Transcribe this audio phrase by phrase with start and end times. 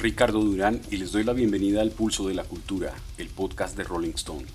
[0.00, 3.84] Ricardo Durán y les doy la bienvenida al Pulso de la Cultura, el podcast de
[3.84, 4.46] Rolling Stone.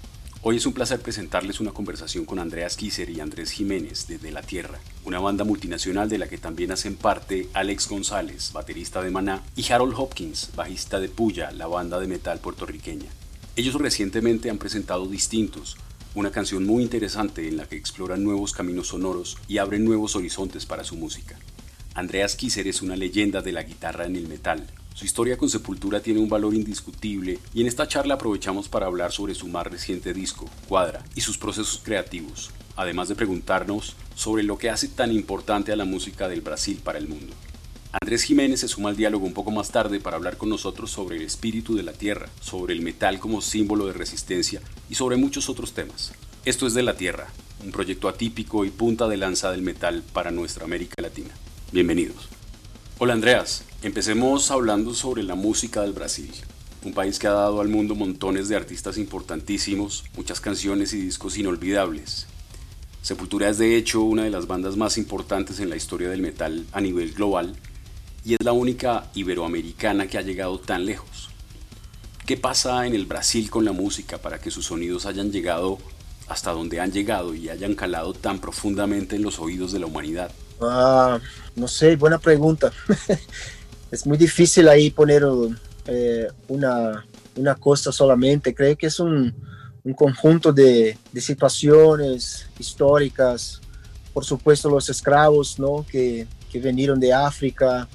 [0.42, 4.32] Hoy es un placer presentarles una conversación con Andreas Kisser y Andrés Jiménez de De
[4.32, 9.12] la Tierra, una banda multinacional de la que también hacen parte Alex González, baterista de
[9.12, 13.12] Maná, y Harold Hopkins, bajista de Puya, la banda de metal puertorriqueña.
[13.56, 15.78] Ellos recientemente han presentado Distintos,
[16.16, 20.66] una canción muy interesante en la que exploran nuevos caminos sonoros y abren nuevos horizontes
[20.66, 21.38] para su música.
[21.94, 24.66] Andreas Kisser es una leyenda de la guitarra en el metal.
[24.96, 29.12] Su historia con Sepultura tiene un valor indiscutible y en esta charla aprovechamos para hablar
[29.12, 34.58] sobre su más reciente disco, Cuadra, y sus procesos creativos, además de preguntarnos sobre lo
[34.58, 37.34] que hace tan importante a la música del Brasil para el mundo.
[37.92, 41.18] Andrés Jiménez se suma al diálogo un poco más tarde para hablar con nosotros sobre
[41.18, 45.50] el espíritu de la tierra, sobre el metal como símbolo de resistencia y sobre muchos
[45.50, 46.14] otros temas.
[46.46, 47.28] Esto es De la Tierra,
[47.66, 51.34] un proyecto atípico y punta de lanza del metal para nuestra América Latina.
[51.74, 52.30] Bienvenidos.
[52.98, 56.34] Hola Andreas, empecemos hablando sobre la música del Brasil,
[56.84, 61.38] un país que ha dado al mundo montones de artistas importantísimos, muchas canciones y discos
[61.38, 62.26] inolvidables.
[63.04, 66.66] Sepultura es de hecho una de las bandas más importantes en la historia del metal
[66.72, 67.56] a nivel global
[68.26, 71.30] y es la única iberoamericana que ha llegado tan lejos.
[72.26, 75.78] ¿Qué pasa en el Brasil con la música para que sus sonidos hayan llegado
[76.28, 80.32] hasta donde han llegado y hayan calado tan profundamente en los oídos de la humanidad?
[80.60, 81.20] Ah,
[81.56, 82.72] no sé, buena pregunta.
[83.92, 85.24] es muy difícil ahí poner
[85.88, 87.06] eh, una,
[87.36, 88.54] una cosa solamente.
[88.54, 89.34] Creo que es un,
[89.84, 93.62] un conjunto de, de, situaciones históricas.
[94.14, 95.86] Por supuesto, los esclavos ¿no?
[95.90, 97.88] que, que vinieron de África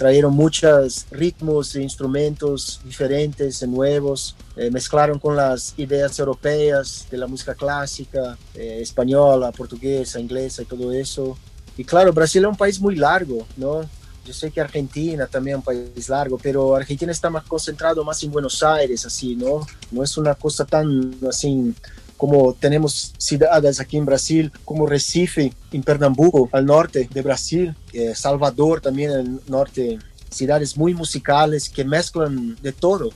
[0.00, 7.18] trajeron muchos ritmos e instrumentos diferentes y nuevos, eh, mezclaron con las ideas europeas de
[7.18, 11.36] la música clásica, eh, española, portuguesa, inglesa y todo eso.
[11.76, 13.82] Y claro, Brasil es un país muy largo, ¿no?
[14.24, 18.22] Yo sé que Argentina también es un país largo, pero Argentina está más concentrado más
[18.22, 19.66] en Buenos Aires, así, ¿no?
[19.90, 21.74] No es una cosa tan así
[22.20, 28.14] como tenemos ciudades aquí en Brasil, como Recife, en Pernambuco, al norte de Brasil, eh,
[28.14, 29.98] Salvador también al norte,
[30.28, 33.08] ciudades muy musicales que mezclan de todo.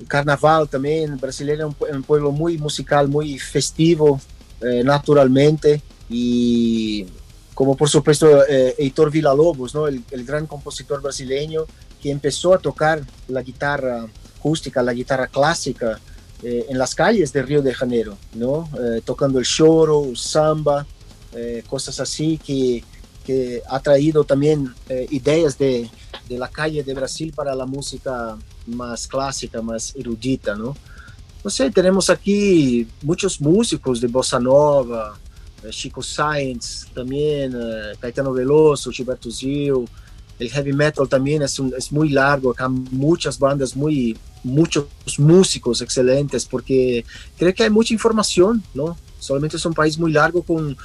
[0.00, 4.18] El carnaval también, brasileño es un, un, pueblo muy musical, muy festivo,
[4.62, 7.06] eh, naturalmente, y
[7.54, 9.86] como por supuesto eh, Heitor Villa-Lobos, ¿no?
[9.86, 11.64] El, el, gran compositor brasileño
[12.02, 14.06] que empezó a tocar la guitarra
[14.36, 15.98] acústica, la guitarra clásica
[16.42, 18.68] eh, en las calles de Río de Janeiro, ¿no?
[18.78, 20.86] Eh, tocando el choro, el samba,
[21.32, 22.84] eh, cosas así que,
[23.24, 25.88] que, ha traído también eh, ideas de,
[26.28, 30.76] de, la calle de Brasil para la música más clásica, más erudita, ¿no?
[31.42, 35.18] No sé, tenemos aquí muchos músicos de bossa nova,
[35.70, 39.88] Chico Sainz también, uh, Caetano Veloso, Gilberto Gil.
[40.38, 44.86] El heavy metal también es, es muy largo, acá muchas bandas, muy, muchos
[45.18, 47.04] músicos excelentes, porque
[47.38, 48.96] creo que hay mucha información, ¿no?
[49.20, 50.76] Solamente es un país muy largo con,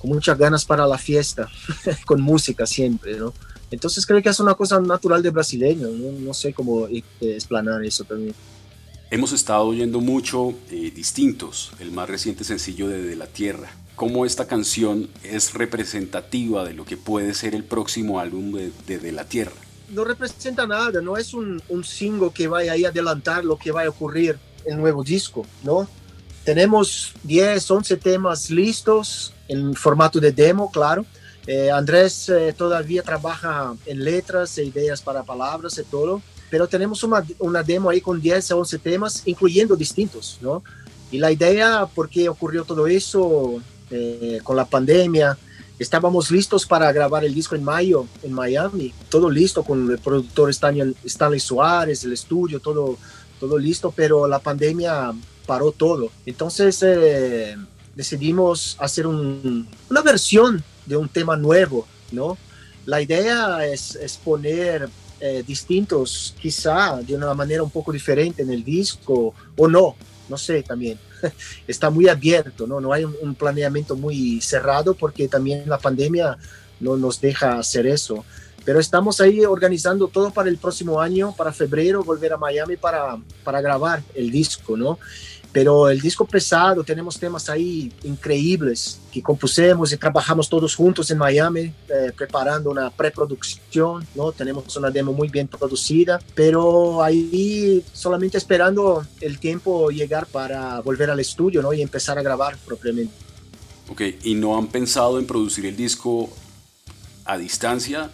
[0.00, 1.48] con muchas ganas para la fiesta,
[2.06, 3.34] con música siempre, ¿no?
[3.70, 6.88] Entonces creo que es una cosa natural de brasileño, no, no sé cómo
[7.20, 8.34] explanar eso también.
[9.10, 14.26] Hemos estado oyendo mucho eh, Distintos, el más reciente sencillo de De la Tierra cómo
[14.26, 19.12] esta canción es representativa de lo que puede ser el próximo álbum de, de, de
[19.12, 19.52] la Tierra.
[19.90, 23.84] No representa nada, no es un, un single que vaya a adelantar lo que va
[23.84, 25.88] a ocurrir en el nuevo disco, ¿no?
[26.44, 31.06] Tenemos 10, 11 temas listos en formato de demo, claro.
[31.46, 37.02] Eh, Andrés eh, todavía trabaja en letras e ideas para palabras y todo, pero tenemos
[37.02, 40.62] una, una demo ahí con 10 a 11 temas, incluyendo distintos, ¿no?
[41.10, 43.60] Y la idea, por qué ocurrió todo eso,
[43.96, 45.38] eh, con la pandemia.
[45.78, 50.50] Estábamos listos para grabar el disco en mayo en Miami, todo listo con el productor
[50.50, 52.96] Stanley, Stanley Suárez, el estudio, todo,
[53.38, 55.12] todo listo, pero la pandemia
[55.46, 56.10] paró todo.
[56.26, 57.56] Entonces eh,
[57.94, 62.36] decidimos hacer un, una versión de un tema nuevo, ¿no?
[62.86, 64.88] La idea es, es poner
[65.20, 69.94] eh, distintos, quizá de una manera un poco diferente en el disco, o no,
[70.28, 70.98] no sé también.
[71.68, 72.80] Está muy abierto, ¿no?
[72.80, 76.38] No hay un, planeamiento muy cerrado porque también la pandemia
[76.80, 78.24] no nos deja hacer eso.
[78.64, 83.18] Pero estamos ahí organizando todo para el próximo año, para febrero, volver a Miami para,
[83.42, 84.98] para grabar el disco, ¿no?
[85.54, 91.18] Pero el disco pesado, tenemos temas ahí increíbles que compusemos y trabajamos todos juntos en
[91.18, 94.32] Miami, eh, preparando una preproducción, ¿no?
[94.32, 101.08] Tenemos una demo muy bien producida, pero ahí solamente esperando el tiempo llegar para volver
[101.08, 101.72] al estudio, ¿no?
[101.72, 103.14] Y empezar a grabar propiamente.
[103.88, 106.30] Ok, ¿y no han pensado en producir el disco
[107.24, 108.10] a distancia?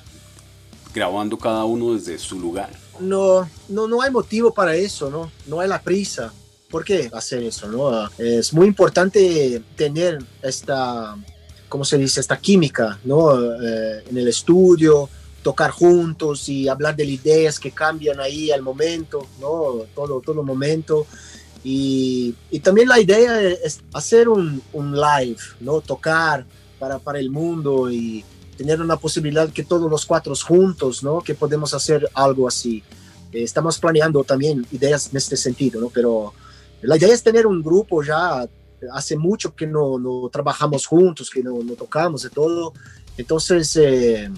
[0.94, 2.70] grabando cada uno desde su lugar?
[2.98, 5.31] No, no, no hay motivo para eso, ¿no?
[5.46, 6.32] No hay la prisa.
[6.70, 8.08] ¿Por qué hacer eso, no?
[8.19, 11.17] Es muy importante tener esta,
[11.69, 12.20] ¿cómo se dice?
[12.20, 13.34] Esta química, ¿no?
[13.61, 15.08] Eh, en el estudio,
[15.43, 19.84] tocar juntos y hablar de ideas que cambian ahí al momento, ¿no?
[19.94, 21.06] Todo, todo momento.
[21.64, 25.81] Y, y también la idea es hacer un, un live, ¿no?
[25.81, 26.46] Tocar
[26.78, 28.25] para, para el mundo y
[28.56, 31.20] tener una posibilidad que todos los cuatro juntos, ¿no?
[31.20, 32.82] Que podemos hacer algo así.
[33.32, 35.88] Eh, estamos planeando también ideas en este sentido, ¿no?
[35.88, 36.32] Pero
[36.82, 38.49] la idea es tener un grupo ya,
[38.93, 42.73] hace mucho que no, no trabajamos juntos, que no, no, tocamos de todo.
[43.17, 44.31] Entonces, eh,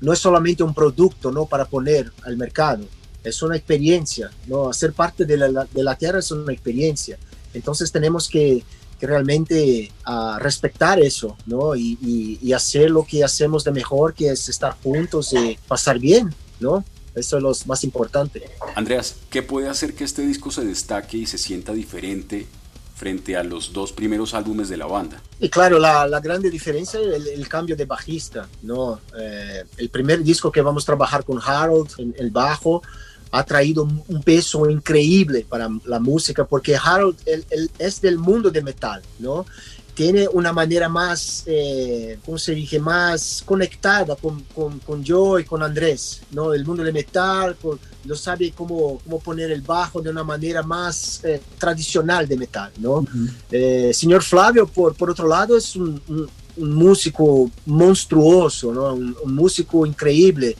[0.00, 1.46] no es solamente un producto, ¿no?
[1.46, 2.84] Para poner al mercado,
[3.22, 4.68] es una experiencia, ¿no?
[4.68, 7.18] Hacer parte de la, de la tierra es una experiencia.
[7.54, 8.64] Entonces tenemos que,
[8.98, 11.76] que realmente uh, respetar eso, ¿no?
[11.76, 15.98] Y, y, y, hacer lo que hacemos de mejor, que es estar juntos y pasar
[15.98, 16.84] bien, ¿no?
[17.14, 18.42] Eso es lo más importante.
[18.74, 22.46] Andreas, ¿qué puede hacer que este disco se destaque y se sienta diferente
[23.02, 25.20] frente a los dos primeros álbumes de la banda.
[25.40, 29.00] Y claro, la, la grande diferencia es el, el, cambio de bajista, ¿no?
[29.18, 32.80] Eh, el primer disco que vamos a trabajar con Harold en el bajo
[33.32, 38.52] ha traído un peso increíble para la música porque Harold él, él es del mundo
[38.52, 39.46] de metal, ¿no?
[39.94, 45.44] Tiene una manera más, eh, ¿cómo se dice?, más conectada con, con, con, yo y
[45.44, 46.54] con Andrés, ¿no?
[46.54, 50.62] El mundo del metal, con, lo sabe cómo, cómo poner el bajo de una manera
[50.62, 52.94] más eh, tradicional de metal, ¿no?
[52.94, 53.30] Uh -huh.
[53.50, 58.94] eh, señor Flavio, por, por otro lado, es un, un, un músico monstruoso, ¿no?
[58.94, 60.56] Un, un músico increíble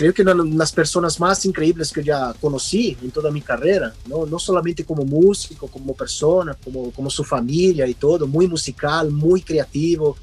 [0.00, 3.92] creo que una de las personas más increíbles que ya conocí en toda mi carrera,
[4.06, 4.24] ¿no?
[4.24, 9.42] no solamente como músico, como persona, como, como su familia y todo, muy musical, muy
[9.42, 10.16] creativo,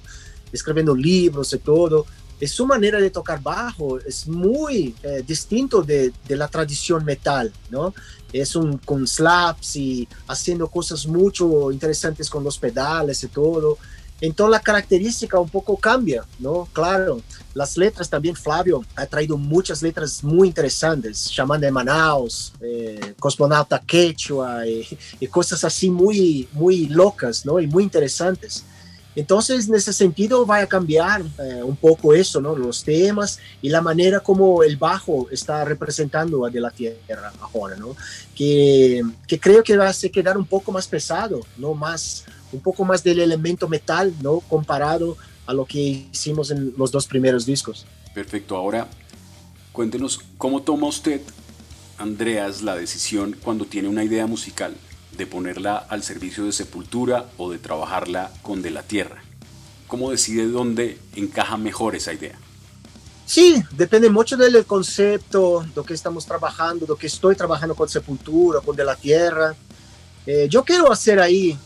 [0.52, 2.08] escribiendo libros y todo.
[2.40, 7.54] Es su manera de tocar bajo es muy eh, distinto de, de, la tradición metal,
[7.70, 7.94] ¿no?
[8.34, 13.78] Es un con slaps y haciendo cosas mucho interesantes con los pedales y todo.
[14.19, 16.68] Entonces la característica un poco cambia, ¿no?
[16.74, 17.22] Claro,
[17.54, 23.80] las letras también, Flavio ha traído muchas letras muy interesantes, Chamán de Manaus, eh, Cosmonauta
[23.80, 24.88] Quechua y,
[25.19, 27.60] y, cosas así muy, muy locas, ¿no?
[27.60, 28.64] Y muy interesantes.
[29.18, 32.56] Entonces, en ese sentido, va a cambiar eh, un poco eso, ¿no?
[32.56, 37.75] Los temas y la manera como el bajo está representando a De la Tierra ahora,
[37.78, 37.96] ¿no?
[38.36, 41.74] Que, que creo que va a quedar un poco más pesado, ¿no?
[41.74, 44.40] Más un poco más del elemento metal, ¿no?
[44.42, 47.86] Comparado a lo que hicimos en los dos primeros discos.
[48.14, 48.88] Perfecto, ahora
[49.72, 51.22] cuéntenos cómo toma usted,
[51.98, 54.76] Andreas, la decisión cuando tiene una idea musical
[55.18, 59.22] de ponerla al servicio de Sepultura o de trabajarla con De la Tierra.
[59.88, 62.38] ¿Cómo decide dónde encaja mejor esa idea?
[63.26, 67.76] Sí, depende mucho del concepto, de lo que estamos trabajando, de lo que estoy trabajando
[67.76, 69.56] con Sepultura, con De la Tierra.
[70.26, 71.58] Eh, yo quiero hacer ahí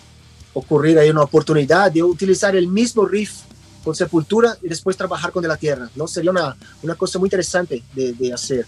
[0.53, 3.41] ocurrir ahí una oportunidad de utilizar el mismo riff
[3.83, 6.07] con Sepultura y después trabajar con De la Tierra, ¿no?
[6.07, 8.65] Sería una, una cosa muy interesante de, hacer,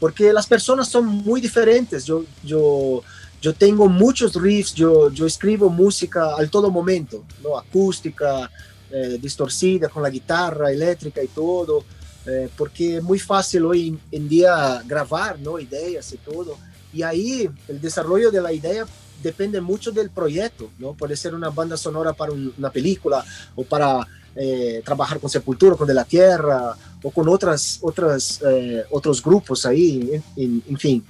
[0.00, 3.02] porque las personas son muy diferentes, yo, yo,
[3.42, 7.58] yo tengo muchos riffs, yo, yo escribo música al todo momento, ¿no?
[7.58, 8.50] Acústica,
[8.90, 11.84] eh, distorcida, con la guitarra eléctrica y todo,
[12.26, 15.58] eh, porque es muy fácil hoy en día grabar, ¿no?
[15.58, 16.56] Ideas y todo,
[16.92, 18.86] y ahí el desarrollo de la idea
[19.24, 20.92] depende mucho del proyecto, ¿no?
[20.92, 23.24] Puede ser una banda sonora para un, una película
[23.56, 28.84] o para eh, trabajar con Sepultura, con De la Tierra o con otras, otras, eh,
[28.90, 31.04] otros grupos ahí, en, en, en fin.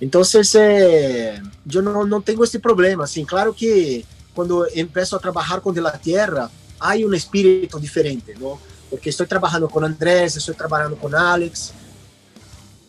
[0.00, 3.06] Entonces, eh, yo no, no, tengo este problema.
[3.06, 8.34] Sí, claro que cuando empiezo a trabajar con De la Tierra, hay un espíritu diferente,
[8.38, 8.58] ¿no?
[8.88, 11.72] Porque estoy trabajando con Andrés, estoy trabajando con Alex.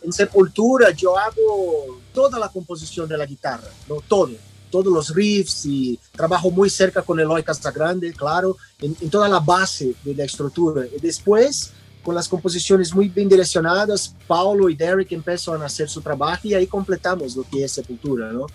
[0.02, 3.96] En Sepultura yo hago toda la composición de la guitarra, ¿no?
[4.08, 4.30] Todo
[4.70, 9.40] todos los riffs y trabajo muy cerca con Eloy Casagrande, claro, en, en, toda la
[9.40, 10.84] base de la estructura.
[10.86, 11.72] Y después,
[12.02, 16.54] con las composiciones muy bien direccionadas, Paulo y Derek empezaron a hacer su trabajo y
[16.54, 18.46] ahí completamos lo que es Sepultura, ¿no?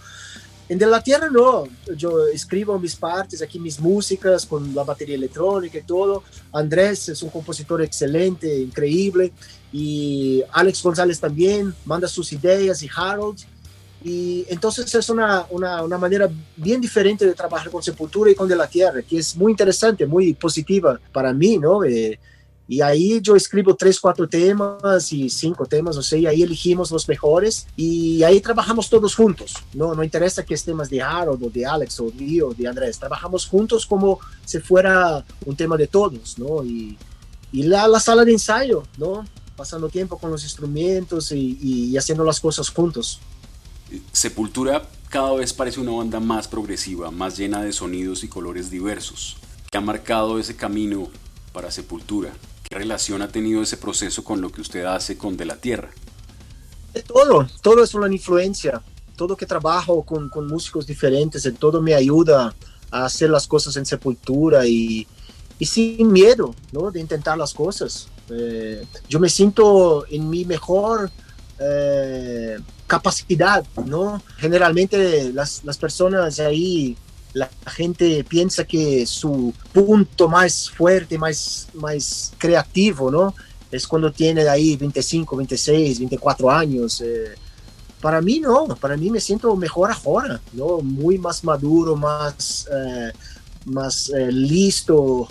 [0.68, 5.14] En De la Tierra no, yo escribo mis partes, aquí mis músicas con la batería
[5.14, 6.24] electrónica y todo.
[6.52, 9.32] Andrés es un compositor excelente, increíble.
[9.72, 13.38] Y Alex González también manda sus ideas y Harold.
[14.04, 18.48] Y entonces es una, una, una, manera bien diferente de trabajar con Sepultura y con
[18.48, 21.84] De la Tierra, que es muy interesante, muy positiva para mí, ¿no?
[21.84, 22.20] Eh,
[22.68, 26.90] y ahí yo escribo tres, cuatro temas y cinco temas, o sea, y ahí elegimos
[26.92, 29.94] los mejores y ahí trabajamos todos juntos, ¿no?
[29.94, 32.98] No interesa que es temas de Harold o de Alex o de, o de Andrés,
[32.98, 36.64] trabajamos juntos como si fuera un tema de todos, ¿no?
[36.64, 36.98] Y,
[37.52, 39.26] y la, la sala de ensayo, ¿no?
[39.56, 43.20] pasando tiempo con los instrumentos y, y haciendo las cosas juntos.
[44.12, 49.38] Sepultura cada vez parece una banda más progresiva, más llena de sonidos y colores diversos.
[49.72, 51.10] ¿Qué ha marcado ese camino
[51.54, 52.34] para Sepultura?
[52.64, 55.90] ¿Qué relación ha tenido ese proceso con lo que usted hace con De la Tierra?
[57.08, 58.82] Todo, todo es una influencia.
[59.16, 62.54] Todo que trabajo con, con músicos diferentes, todo me ayuda
[62.92, 65.08] a hacer las cosas en Sepultura y,
[65.60, 66.92] y sin miedo ¿no?
[66.92, 68.10] de intentar las cosas.
[68.30, 71.12] Eh, yo me siento en mi mejor
[71.60, 74.22] eh, capacidad, ¿no?
[74.38, 76.96] Generalmente las, las personas ahí,
[77.34, 83.34] la gente piensa que su punto más fuerte, más, más creativo, ¿no?
[83.72, 87.02] Es cuando tiene ahí 25, 26, 24 años.
[87.02, 87.36] Eh,
[88.02, 90.80] para mí no, para mí me siento mejor ahora, ¿no?
[90.80, 93.12] Muy más maduro, más, eh,
[93.66, 95.28] más eh, listo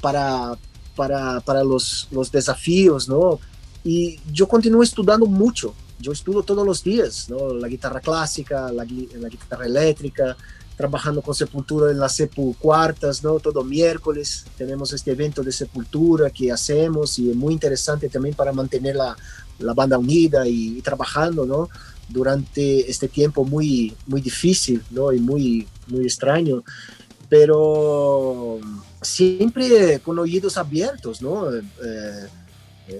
[0.00, 0.56] para,
[0.94, 3.40] para, para los, los desafíos, ¿no?
[3.82, 7.54] Y yo continúo estudiando mucho, yo estudio todos los días, ¿no?
[7.54, 10.36] La guitarra clásica, la, la guitarra eléctrica,
[10.76, 13.38] trabajando con Sepultura en las Sepu Cuartas, ¿no?
[13.38, 18.52] Todo miércoles tenemos este evento de Sepultura que hacemos y es muy interesante también para
[18.52, 19.16] mantener la,
[19.60, 21.68] la banda unida y, y, trabajando, ¿no?
[22.08, 25.12] Durante este tiempo muy, muy difícil, ¿no?
[25.12, 26.64] Y muy, muy extraño,
[27.28, 28.58] pero
[29.00, 31.54] siempre con oídos abiertos, ¿no?
[31.54, 31.62] Eh,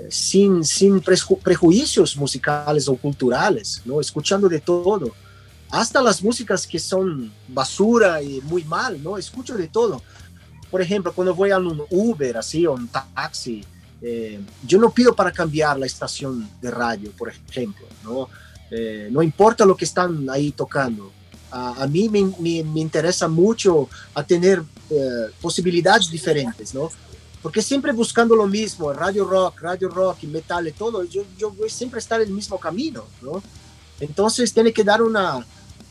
[0.09, 4.01] sin, sin prejuicios musicales o culturales, ¿no?
[4.01, 5.13] escuchando de todo,
[5.71, 9.19] hasta las músicas que son basura y muy mal, ¿no?
[9.19, 10.03] escucho de todo.
[10.71, 13.65] Por ejemplo, cuando voy a un Uber, así, o un taxi,
[14.05, 18.29] eh, yo no pido para cambiar la estación de radio, por ejemplo, ¿no?
[18.69, 21.13] Eh, no importa lo que están ahí tocando.
[21.53, 26.91] A, a mí me, me, me, interesa mucho a tener eh, posibilidades diferentes, ¿no?
[27.43, 31.51] Porque siempre buscando lo mismo, radio rock, radio rock y metal y todo, yo, yo
[31.51, 33.43] voy siempre a estar en el mismo camino, ¿no?
[33.99, 35.45] Entonces tiene que dar una,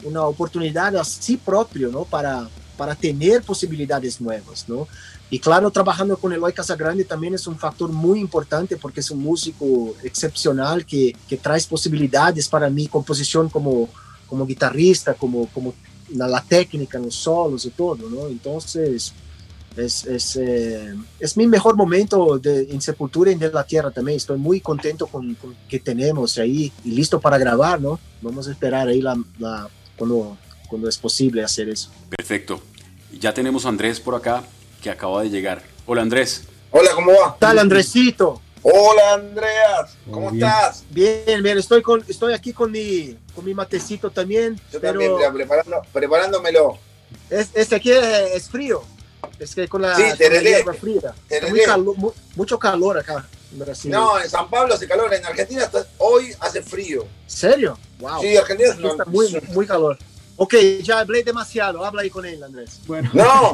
[0.03, 2.05] una oportunidad a sí propio, ¿no?
[2.05, 4.87] Para, para tener posibilidades nuevas, ¿no?
[5.29, 9.19] Y claro, trabajando con Eloy Casagrande también es un factor muy importante porque es un
[9.19, 13.89] músico excepcional que, que trae posibilidades para mi composición como,
[14.27, 15.73] como guitarrista, como, como
[16.13, 18.27] la, la técnica, los solos y todo, ¿no?
[18.27, 19.13] Entonces,
[19.77, 24.17] es, es, eh, es, mi mejor momento de, en Sepultura y de la Tierra también.
[24.17, 27.99] Estoy muy contento con, con que tenemos ahí y listo para grabar, ¿no?
[28.21, 30.37] Vamos a esperar ahí la, la, cuando,
[30.67, 31.89] cuando es posible hacer eso.
[32.09, 32.61] Perfecto.
[33.19, 34.43] Ya tenemos a Andrés por acá
[34.81, 35.61] que acaba de llegar.
[35.85, 36.43] Hola Andrés.
[36.71, 37.33] Hola, ¿cómo va?
[37.33, 38.41] ¿Qué tal Andresito?
[38.63, 40.45] Hola Andreas, ¿cómo bien.
[40.45, 40.83] estás?
[40.91, 44.55] Bien, bien, estoy, con, estoy aquí con mi, con mi matecito también.
[44.71, 46.77] Yo pero también, preparando, preparándomelo.
[47.29, 48.83] Es, este aquí es frío.
[49.41, 51.15] Es que con la, sí, tereré, con la fría.
[51.49, 53.89] Muy calor, mu mucho calor acá en Brasil.
[53.89, 57.07] No, en San Pablo hace calor, en Argentina hasta hoy hace frío.
[57.25, 57.75] ¿Serio?
[57.97, 58.21] Wow.
[58.21, 59.97] Sí, Argentina es está muy, muy calor.
[60.37, 61.83] Ok, ya hablé demasiado.
[61.83, 62.81] Habla ahí con él, Andrés.
[62.85, 63.09] Bueno.
[63.13, 63.53] No.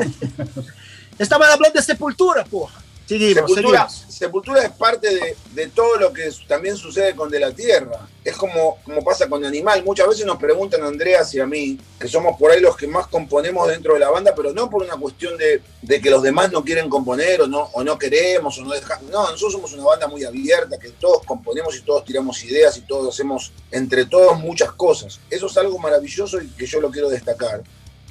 [1.18, 2.74] Estaban hablando de sepultura, porra.
[3.08, 4.14] Seguimos, sepultura, seguimos.
[4.14, 8.06] sepultura es parte de, de, todo lo que también sucede con De la Tierra.
[8.22, 9.82] Es como, como pasa con Animal.
[9.86, 12.86] Muchas veces nos preguntan a Andreas y a mí, que somos por ahí los que
[12.86, 16.22] más componemos dentro de la banda, pero no por una cuestión de, de que los
[16.22, 19.10] demás no quieren componer o no, o no queremos o no dejamos.
[19.10, 22.82] No, nosotros somos una banda muy abierta, que todos componemos y todos tiramos ideas y
[22.82, 25.22] todos hacemos entre todos muchas cosas.
[25.30, 27.64] Eso es algo maravilloso y que yo lo quiero destacar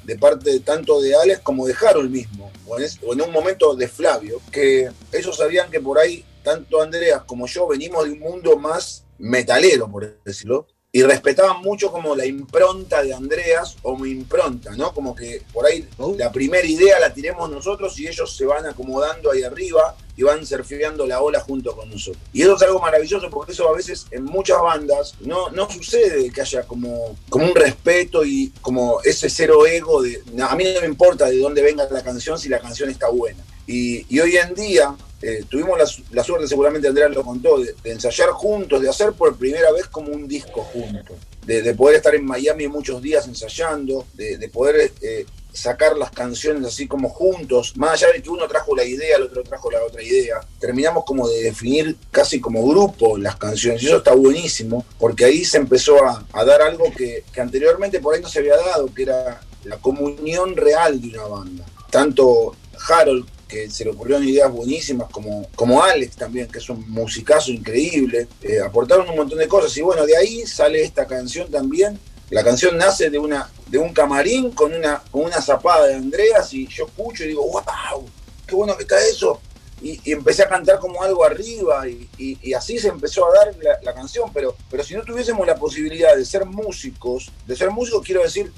[0.07, 2.79] de parte de, tanto de Alex como de Harold mismo, o
[3.13, 7.67] en, un momento de Flavio, que ellos sabían que por ahí, tanto Andreas como yo,
[7.67, 10.65] venimos de un mundo más metalero, por decirlo,
[10.97, 14.95] y respetaban mucho como la impronta de Andreas o mi impronta, ¿no?
[14.95, 16.15] Como que por ahí oh.
[16.17, 20.43] la primera idea la tiremos nosotros y ellos se van acomodando ahí arriba y van
[20.43, 22.23] surfeando la ola junto con nosotros.
[22.33, 26.31] Y eso es algo maravilloso porque eso a veces en muchas bandas no, no sucede
[26.31, 30.81] que haya como, como un respeto y como ese cero ego de a mí no
[30.81, 33.43] me importa de dónde venga la canción si la canción está buena.
[33.67, 38.29] Y, hoy en día eh, tuvimos la, la, suerte, seguramente Andrea lo contó, de, ensayar
[38.29, 42.25] juntos, de hacer por primera vez como un disco juntos, de, de poder estar en
[42.25, 47.93] Miami muchos días ensayando, de, de poder eh, sacar las canciones así como juntos, más
[47.93, 51.27] allá de que uno trajo la idea, el otro trajo la otra idea, terminamos como
[51.27, 55.97] de definir casi como grupo las canciones, y eso está buenísimo, porque ahí se empezó
[56.05, 60.55] a, dar algo que anteriormente por ahí no se había dado, que era la comunión
[60.55, 61.65] real de una banda.
[61.89, 62.55] Tanto
[62.87, 67.51] Harold que se le ocurrieron ideas buenísimas, como, como Alex también, que es un musicazo
[67.51, 71.99] increíble, eh, aportaron un montón de cosas y bueno, de ahí sale esta canción también.
[72.29, 76.53] La canción nace de, una, de un camarín con una, con una zapada de Andreas
[76.53, 78.05] y yo escucho y digo, wow,
[78.45, 79.39] qué bueno que está eso.
[79.81, 84.29] y, empecé a cantar como algo arriba y, así se empezó a dar la, canción,
[84.33, 88.51] pero, pero si no tuviésemos la posibilidad de ser músicos, de ser músicos quiero decir,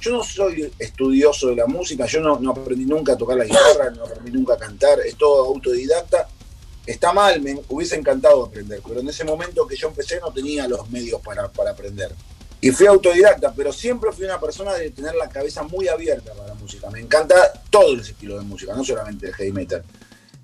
[0.00, 3.44] yo no soy estudioso de la música, yo no, no aprendí nunca a tocar la
[3.44, 6.28] guitarra, no aprendí nunca a cantar, es todo autodidacta.
[6.86, 10.68] Está mal, me hubiese encantado aprender, pero en ese momento que yo empecé no tenía
[10.68, 12.14] los medios para, para aprender.
[12.60, 16.48] Y fui autodidacta, pero siempre fui una persona de tener la cabeza muy abierta para
[16.48, 16.88] la música.
[16.90, 17.34] Me encanta
[17.70, 19.84] todo el estilo de música, no solamente el heavy metal.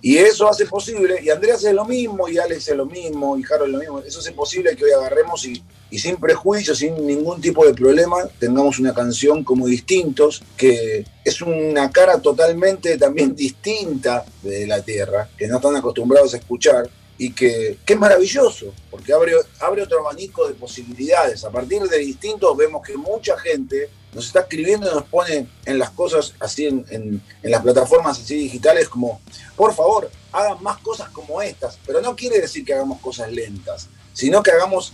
[0.04, 3.44] Y eso hace posible, y Andrés es lo mismo, y Alex es lo mismo, y
[3.48, 7.40] Harold lo mismo, eso hace posible que hoy agarremos y, y sin prejuicios, sin ningún
[7.40, 14.24] tipo de problema, tengamos una canción como Distintos, que es una cara totalmente también distinta
[14.42, 19.34] de la Tierra, que no están acostumbrados a escuchar, y que, es maravilloso, porque abre,
[19.60, 21.44] abre otro abanico de posibilidades.
[21.44, 25.78] A partir de distintos vemos que mucha gente nos está escribiendo y nos pone en
[25.78, 29.20] las cosas así, en, en, las plataformas así digitales, como,
[29.56, 33.88] por favor, hagan más cosas como estas, pero no quiere decir que hagamos cosas lentas,
[34.12, 34.92] sino que hagamos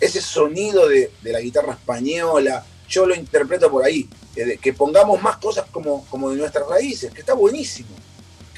[0.00, 5.38] ese sonido de, la guitarra española, yo lo interpreto por ahí, que, que pongamos más
[5.38, 7.88] cosas como, como de nuestras raíces, que está buenísimo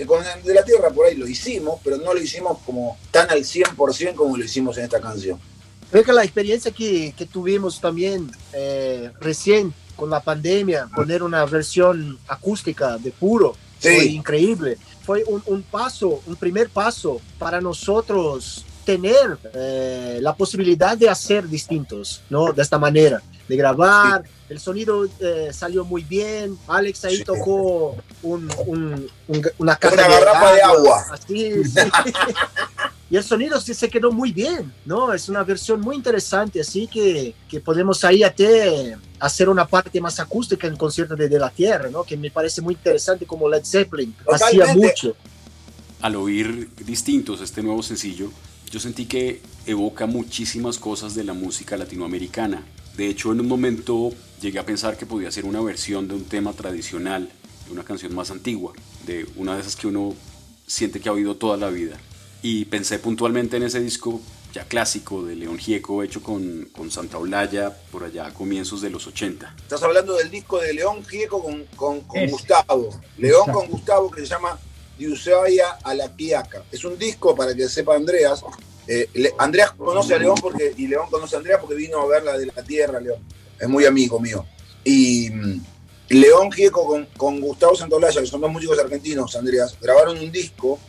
[0.00, 3.28] que con De la Tierra por ahí lo hicimos, pero no lo hicimos como tan
[3.28, 5.38] al 100% como lo hicimos en esta canción.
[5.90, 11.44] Creo que la experiencia que, que tuvimos también eh, recién con la pandemia, poner una
[11.44, 14.78] versión acústica de puro, fue increíble.
[15.04, 21.46] Fue un, un, paso, un primer paso para nosotros tener eh, la posibilidad de hacer
[21.46, 22.54] distintos, ¿no?
[22.54, 24.24] De esta manera, de grabar.
[24.48, 26.56] El sonido eh, salió muy bien.
[26.68, 28.48] Alex ahí tocó un,
[29.58, 31.04] una caja una garrafa de agua.
[31.10, 31.52] Así,
[33.10, 35.12] y el sonido sí se quedó muy bien, ¿no?
[35.12, 38.44] Es una versión muy interesante, así que, que podemos ahí hasta
[39.18, 42.04] hacer una parte más acústica en concierto de, de la Tierra, ¿no?
[42.04, 45.16] Que me parece muy interesante como Led Zeppelin hacía mucho.
[46.00, 48.30] Al oír distintos este nuevo sencillo,
[48.70, 52.64] yo sentí que evoca muchísimas cosas de la música latinoamericana.
[53.00, 56.26] De hecho, en un momento llegué a pensar que podía ser una versión de un
[56.26, 57.30] tema tradicional,
[57.64, 58.74] de una canción más antigua,
[59.06, 60.14] de una de esas que uno
[60.66, 61.96] siente que ha oído toda la vida.
[62.42, 64.20] Y pensé puntualmente en ese disco
[64.52, 68.90] ya clásico de León Gieco, hecho con, con Santa Olaya por allá a comienzos de
[68.90, 69.54] los 80.
[69.62, 73.00] Estás hablando del disco de León Gieco con, con, Gustavo.
[73.16, 74.58] León con Gustavo que se llama
[74.98, 76.64] de Ushuaia a la Quiaca.
[76.70, 78.44] Es un disco, para que sepa Andreas,
[78.90, 82.24] eh, Andreas conoce a León porque, y León conoce a Andreas porque vino a ver
[82.24, 83.20] la de la Tierra, León.
[83.58, 84.44] Es muy amigo mío.
[84.82, 85.64] Y mm,
[86.08, 90.80] León Gieco con, con Gustavo Santolaya, que son dos músicos argentinos, Andreas, grabaron un disco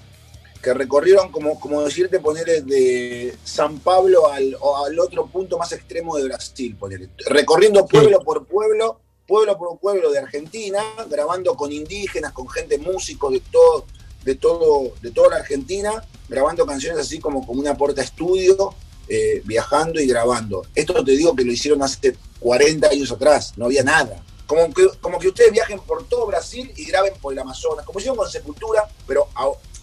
[0.63, 6.17] que recorrieron, como, como decirte, poner de San Pablo al, al otro punto más extremo
[6.17, 12.31] de Brasil, poner, recorriendo pueblo por pueblo, pueblo por pueblo de Argentina, grabando con indígenas,
[12.31, 13.85] con gente músicos de todo,
[14.23, 18.73] de, todo, de toda la Argentina, grabando canciones así como, como una porta estudio,
[19.09, 20.65] eh, viajando y grabando.
[20.73, 24.23] Esto te digo que lo hicieron hace 40 años atrás, no había nada.
[24.47, 27.99] Como que, como que ustedes viajen por todo Brasil y graben por el Amazonas, como
[27.99, 29.27] hicieron con Sepultura, pero,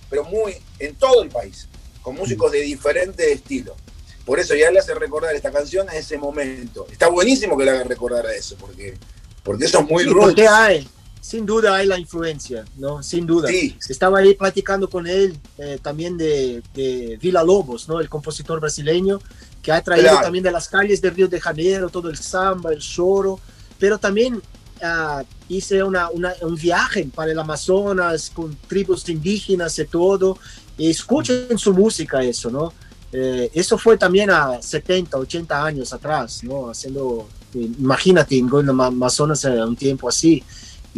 [0.09, 1.69] pero muy en todo el país,
[2.01, 3.77] con músicos de diferentes estilos.
[4.25, 6.87] Por eso ya le hace recordar esta canción a ese momento.
[6.91, 8.97] Está buenísimo que le haga recordar a eso, porque,
[9.43, 10.89] porque eso es muy sí, hay,
[11.29, 13.03] sin duda hay la influencia, ¿no?
[13.03, 13.51] Sin duda.
[13.87, 18.01] Estaba ahí platicando con él eh, también de, de, Vila Lobos, ¿no?
[18.01, 19.21] El compositor brasileño
[19.61, 22.79] que ha traído también de las calles de Río de Janeiro todo el samba, el
[22.79, 23.38] choro,
[23.79, 30.38] pero también uh, hice una, un viaje para el Amazonas con tribus indígenas y todo,
[30.79, 32.73] y escuchen su música eso, ¿no?
[33.12, 36.71] Eh, eso fue también a 70, 80 años atrás, ¿no?
[36.71, 38.49] Haciendo, imagínate, en
[38.81, 40.43] Amazonas un tiempo así.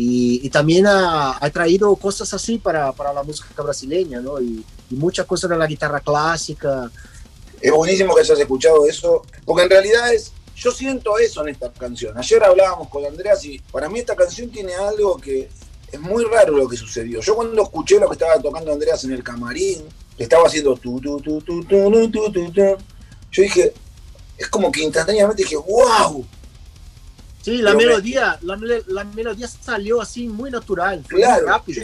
[0.02, 4.40] Y, también ha, traído cosas así para, para la música brasileña, ¿no?
[4.40, 6.90] Y, muchas cosas de la guitarra clásica.
[7.60, 11.70] Es buenísimo que hayas escuchado eso, porque en realidad es, yo siento eso en esta
[11.70, 12.16] canción.
[12.16, 15.50] Ayer hablábamos con Andreas y para mí esta canción tiene algo que
[15.92, 17.20] es muy raro lo que sucedió.
[17.20, 19.84] Yo cuando escuché lo que estaba tocando Andreas en el camarín,
[20.16, 22.62] que estaba haciendo tu, tu, tu, tu, tu, tu, tu, tu,
[23.30, 23.74] yo dije,
[24.38, 26.24] es como que instantáneamente dije, wow,
[27.42, 31.82] Sí, la melodía, la, melodía salió así muy natural, muy rápido.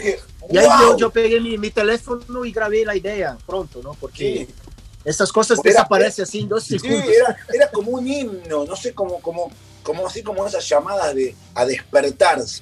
[0.49, 0.67] y ahí
[0.97, 3.93] yo, pegué mi, teléfono y grabé la idea pronto, ¿no?
[3.95, 4.47] Porque
[5.03, 7.05] estas cosas desaparecen así en dos segundos.
[7.05, 7.13] Sí,
[7.53, 11.65] era, como un himno, no sé, como, como, como así como esas llamadas de a
[11.65, 12.61] despertarse,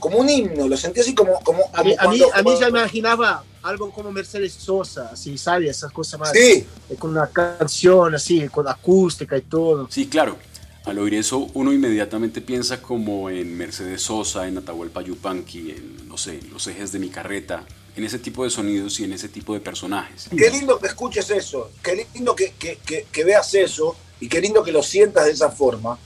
[0.00, 1.38] como un himno, lo sentí así como...
[1.40, 5.70] como, a, mí, a, mí, a mí ya imaginaba algo como Mercedes Sosa, así, ¿sabes?
[5.70, 6.32] Esas cosas más...
[6.32, 6.66] Sí.
[6.98, 9.86] Con una canción así, con acústica y todo.
[9.90, 10.36] Sí, claro.
[10.84, 16.18] Al oír eso, uno inmediatamente piensa como en Mercedes Sosa, en Atahualpa Yupanqui, en, no
[16.18, 17.64] sé, los ejes de mi carreta,
[17.94, 20.28] en ese tipo de sonidos y en ese tipo de personajes.
[20.36, 24.72] Qué lindo que escuches eso, qué lindo que, que, veas eso y qué lindo que
[24.72, 25.98] lo sientas de esa forma,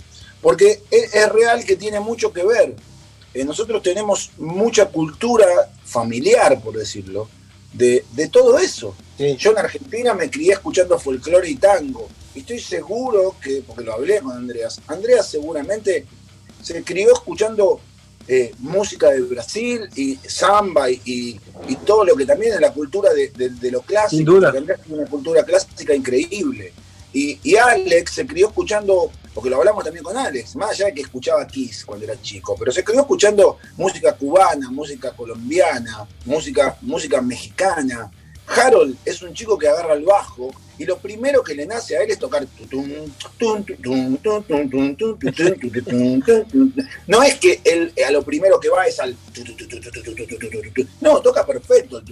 [0.43, 2.77] porque es, real que tiene mucho que ver.
[3.33, 5.47] Eh, nosotros tenemos mucha cultura
[5.85, 7.29] familiar, por decirlo,
[7.73, 8.95] de, de todo eso.
[9.39, 12.09] Yo en Argentina me crié escuchando folclore y tango.
[12.37, 16.05] Y estoy seguro que, porque lo hablé con Andreas, Andreas seguramente
[16.63, 17.81] se crió escuchando
[18.29, 21.41] eh, música de Brasil y samba y,
[21.87, 24.17] todo lo que también es la cultura de, lo clásico.
[24.17, 24.53] Sin duda.
[24.89, 26.73] Una cultura clásica increíble.
[27.13, 31.01] Y, Alex se crió escuchando, porque lo hablamos también con Alex, más allá de que
[31.01, 37.23] escuchaba Kiss cuando era chico, pero se crió escuchando música cubana, música colombiana, música, música
[37.23, 38.11] mexicana.
[38.47, 42.03] Harold es un chico que agarra el bajo y lo primero que le nace a
[42.03, 42.47] él es tocar.
[47.07, 49.17] No es que él a lo primero que va es al.
[51.01, 52.03] No, toca perfecto,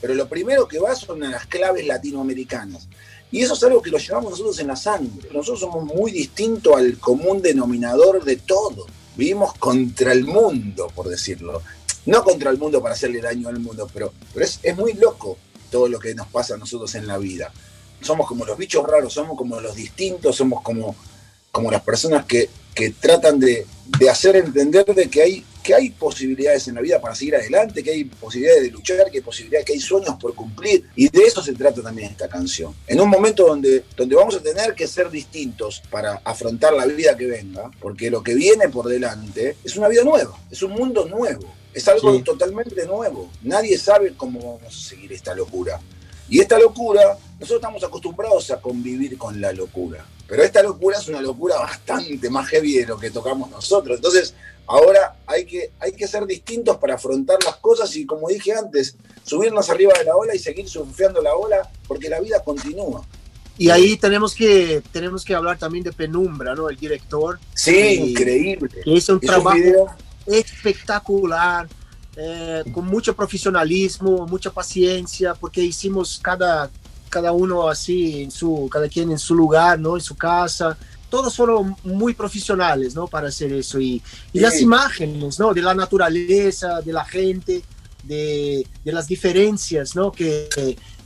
[0.00, 2.88] pero lo primero que va son las claves latinoamericanas.
[3.32, 5.28] Y eso es algo que lo llevamos nosotros en la sangre.
[5.32, 8.86] Nosotros somos muy distintos al común denominador de todo.
[9.16, 11.62] Vivimos contra el mundo, por decirlo.
[12.06, 15.38] No contra el mundo para hacerle daño al mundo, pero, pero es, es muy loco
[15.70, 17.52] todo lo que nos pasa a nosotros en la vida.
[18.00, 20.96] Somos como los bichos raros, somos como los distintos, somos como,
[21.52, 22.48] como las personas que,
[22.98, 23.66] tratan de,
[24.10, 27.90] hacer entender de que hay, que hay posibilidades en la vida para seguir adelante, que
[27.90, 30.84] hay posibilidades de luchar, que hay posibilidades, que hay sueños por cumplir.
[30.96, 32.74] Y de eso se trata también esta canción.
[32.86, 37.16] En un momento donde, donde vamos a tener que ser distintos para afrontar la vida
[37.16, 41.06] que venga, porque lo que viene por delante es una vida nueva, es un mundo
[41.06, 41.54] nuevo.
[41.72, 43.30] Es algo totalmente nuevo.
[43.42, 45.80] Nadie sabe cómo vamos a seguir esta locura.
[46.28, 51.08] Y esta locura, nosotros estamos acostumbrados a convivir con la locura, pero esta locura es
[51.08, 53.96] una locura bastante más heavy de lo que tocamos nosotros.
[53.96, 54.32] Entonces,
[54.70, 58.96] ahora hay que, hay que ser distintos para afrontar las cosas y, como dije antes,
[59.24, 63.04] subirnos arriba de la ola y seguir surfeando la ola, porque la vida continúa.
[63.58, 66.70] Y ahí tenemos que, tenemos que hablar también de Penumbra, ¿no?
[66.70, 67.38] El director.
[67.52, 68.68] Sí, increíble.
[68.84, 69.90] Que hizo un trabajo
[70.24, 71.68] espectacular
[72.16, 76.70] eh, con mucho profesionalismo, mucha paciencia, porque hicimos cada,
[77.08, 79.96] cada uno así, en su, cada quien en su lugar, ¿no?
[79.96, 80.78] En su casa.
[81.10, 83.06] Todos fueron muy profesionales, ¿no?
[83.06, 83.80] Para hacer eso.
[83.80, 84.00] Y,
[84.32, 85.52] y las imágenes, ¿no?
[85.52, 87.62] De la naturaleza, de la gente,
[88.04, 90.10] de, de las diferencias, ¿no?
[90.12, 90.48] Que,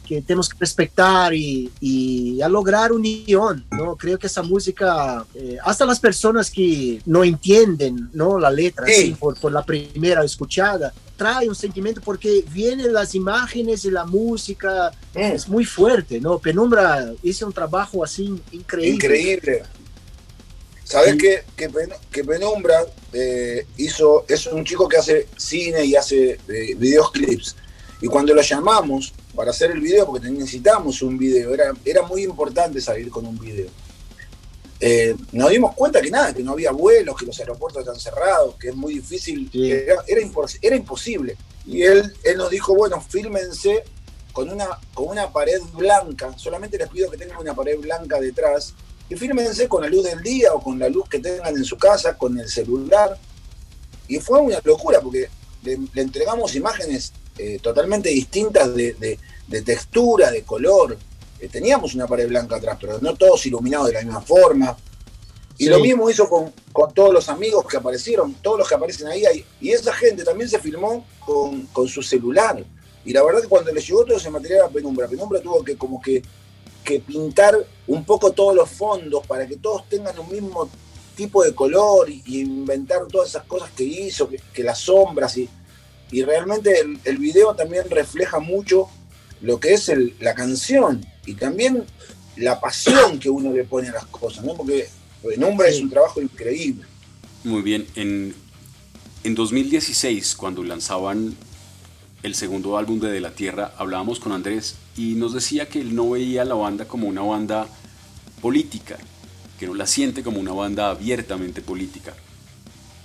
[0.06, 3.96] que tenemos que respetar y, y, a lograr unión, ¿no?
[3.96, 8.38] Creo que esa música, eh, hasta las personas que no entienden, ¿no?
[8.38, 8.86] La letra,
[9.18, 14.92] por, por, la primera escuchada, trae un sentimiento porque vienen las imágenes y la música,
[15.14, 16.38] es muy fuerte, ¿no?
[16.38, 18.94] Penumbra hizo un trabajo así increíble.
[18.94, 19.62] Increíble.
[20.84, 21.42] ¿Sabes qué?
[21.56, 27.56] que, Penumbra eh, hizo, es un chico que hace cine y hace eh, videoclips.
[28.02, 32.22] Y cuando lo llamamos para hacer el video, porque necesitábamos un video, era, era muy
[32.22, 33.68] importante salir con un video.
[34.78, 38.56] Eh, nos dimos cuenta que nada, que no había vuelos, que los aeropuertos están cerrados,
[38.56, 41.36] que es muy difícil, era, era, imposible.
[41.66, 43.84] Y él, él nos dijo, bueno, fílmense
[44.32, 48.74] con una, con una pared blanca, solamente les pido que tengan una pared blanca detrás,
[49.08, 51.76] y fílmense con la luz del día o con la luz que tengan en su
[51.76, 53.18] casa, con el celular.
[54.08, 55.28] Y fue una locura, porque
[55.62, 59.18] le entregamos imágenes eh, totalmente distintas de,
[59.64, 60.96] textura, de color.
[61.40, 64.76] Eh, teníamos una pared blanca atrás, pero no todos iluminados de la misma forma.
[65.58, 66.52] Y lo mismo hizo con,
[66.94, 69.24] todos los amigos que aparecieron, todos los que aparecen ahí,
[69.60, 72.64] Y esa gente también se filmó con, su celular.
[73.04, 75.76] Y la verdad que cuando le llegó todo ese material a Penumbra, Penumbra tuvo que
[75.76, 76.22] como que,
[77.00, 80.68] pintar un poco todos los fondos para que todos tengan un mismo
[81.16, 85.48] tipo de color y, inventar todas esas cosas que hizo, que, que las sombras y,
[86.10, 88.88] y realmente el, video también refleja mucho
[89.40, 91.84] lo que es la canción y también
[92.36, 94.54] la pasión que uno le pone a las cosas, ¿no?
[94.54, 94.88] Porque
[95.22, 96.84] Penumbra es un trabajo increíble.
[97.44, 98.34] Muy bien, en,
[99.22, 101.36] en 2016, cuando lanzaban
[102.24, 105.94] el segundo álbum de De la Tierra, hablábamos con Andrés y nos decía que él
[105.94, 107.68] no veía a la banda como una banda
[108.42, 108.98] política,
[109.60, 112.14] que no la siente como una banda abiertamente política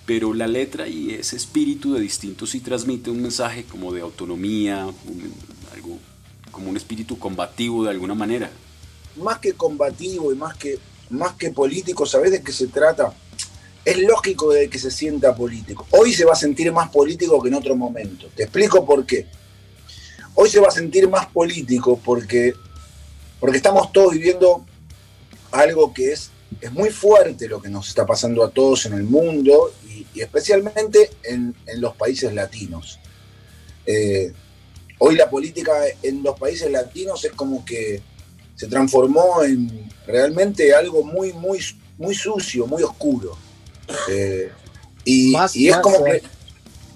[0.10, 4.88] pero la letra y ese espíritu de distinto sí transmite un mensaje como de autonomía,
[6.52, 8.50] como un espíritu combativo de alguna manera.
[9.18, 10.80] Más que combativo y más que,
[11.12, 13.14] más que político, ¿sabes de qué se trata?
[13.86, 15.88] Es lógico de que se sienta político.
[15.92, 18.28] Hoy se va a sentir más político que en otro momento.
[18.36, 19.26] Te explico por qué.
[20.36, 22.54] Hoy se va a sentir más político porque,
[23.40, 24.66] porque estamos todos viviendo
[25.52, 29.04] algo que es, es muy fuerte lo que nos está pasando a todos en el
[29.04, 29.72] mundo
[30.14, 33.00] y especialmente en, los países latinos.
[33.86, 34.32] Eh,
[35.00, 38.02] hoy la política en los países latinos es como que
[38.56, 41.60] se transformó en realmente algo muy, muy,
[41.98, 43.38] muy sucio, muy oscuro.
[44.10, 44.52] Eh,
[45.06, 46.22] y, es como que,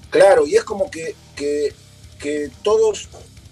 [0.09, 1.73] claro, y es como que, que,
[2.63, 3.09] todos,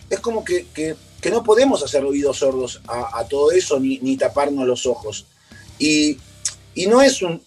[0.09, 0.95] es como que, que,
[1.29, 5.25] no podemos hacer oídos sordos a, todo eso ni, ni, taparnos los ojos.
[5.79, 6.17] Y,
[6.87, 7.41] no es un,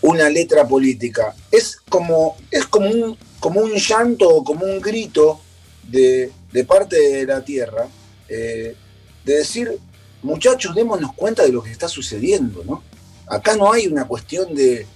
[0.00, 5.40] una letra política, es como, es como, un, como un llanto o como un grito
[5.82, 6.30] de,
[6.66, 7.88] parte de la tierra,
[8.28, 8.76] eh,
[9.24, 9.78] de decir,
[10.22, 12.82] muchachos, démonos cuenta de lo que está sucediendo, ¿no?
[13.26, 14.86] Acá no hay una cuestión de,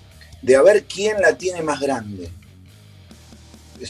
[0.42, 2.30] de a ver quién la tiene más grande.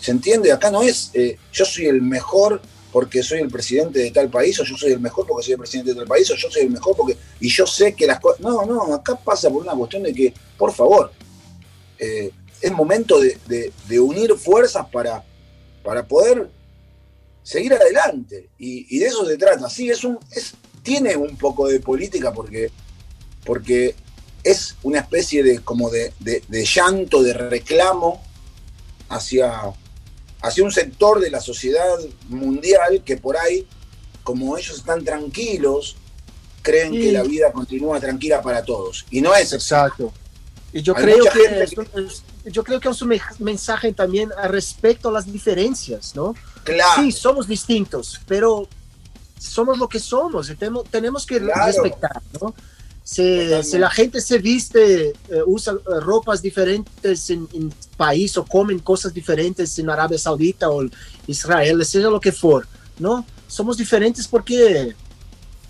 [0.01, 0.53] ¿Se entiende?
[0.53, 2.61] Acá no es eh, yo soy el mejor
[2.93, 5.59] porque soy el presidente de tal país, o yo soy el mejor porque soy el
[5.59, 7.17] presidente de tal país, o yo soy el mejor porque.
[7.41, 8.41] Y yo sé que las cosas.
[8.41, 11.13] No, no, acá pasa por una cuestión de que, por favor,
[11.99, 15.25] eh, es momento de, unir fuerzas para,
[15.85, 16.49] para poder
[17.43, 18.49] seguir adelante.
[18.59, 19.69] Y, de eso se trata.
[19.69, 20.19] Sí, es un,
[20.83, 22.71] tiene un poco de política porque,
[23.45, 23.95] porque
[24.45, 26.13] es una especie de como de,
[26.65, 28.23] llanto, de reclamo
[29.09, 29.63] hacia,
[30.41, 31.99] hacia un sector de la sociedad
[32.29, 33.67] mundial que por ahí,
[34.23, 35.97] como ellos están tranquilos,
[36.63, 39.07] creen que la vida continúa tranquila para todos.
[39.11, 39.53] Y no es.
[39.53, 40.13] Exacto.
[40.73, 41.67] Y yo creo que,
[42.51, 46.35] yo creo que es un mensaje también respecto a las diferencias, ¿no?
[46.63, 47.03] Claro.
[47.03, 48.69] Sí, somos distintos, pero
[49.39, 50.53] somos lo que somos,
[50.91, 52.55] tenemos, que respetar, ¿no?
[53.11, 55.15] Si, la gente se viste, eh,
[55.47, 60.85] usa eh, ropas diferentes en, en, país o comen cosas diferentes en Arabia Saudita o
[61.27, 62.69] Israel, sea lo que for,
[62.99, 63.25] ¿no?
[63.47, 64.95] Somos diferentes porque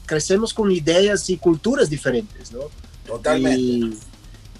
[0.04, 2.62] crecemos con ideas y culturas diferentes, ¿no?
[3.06, 3.96] Totalmente.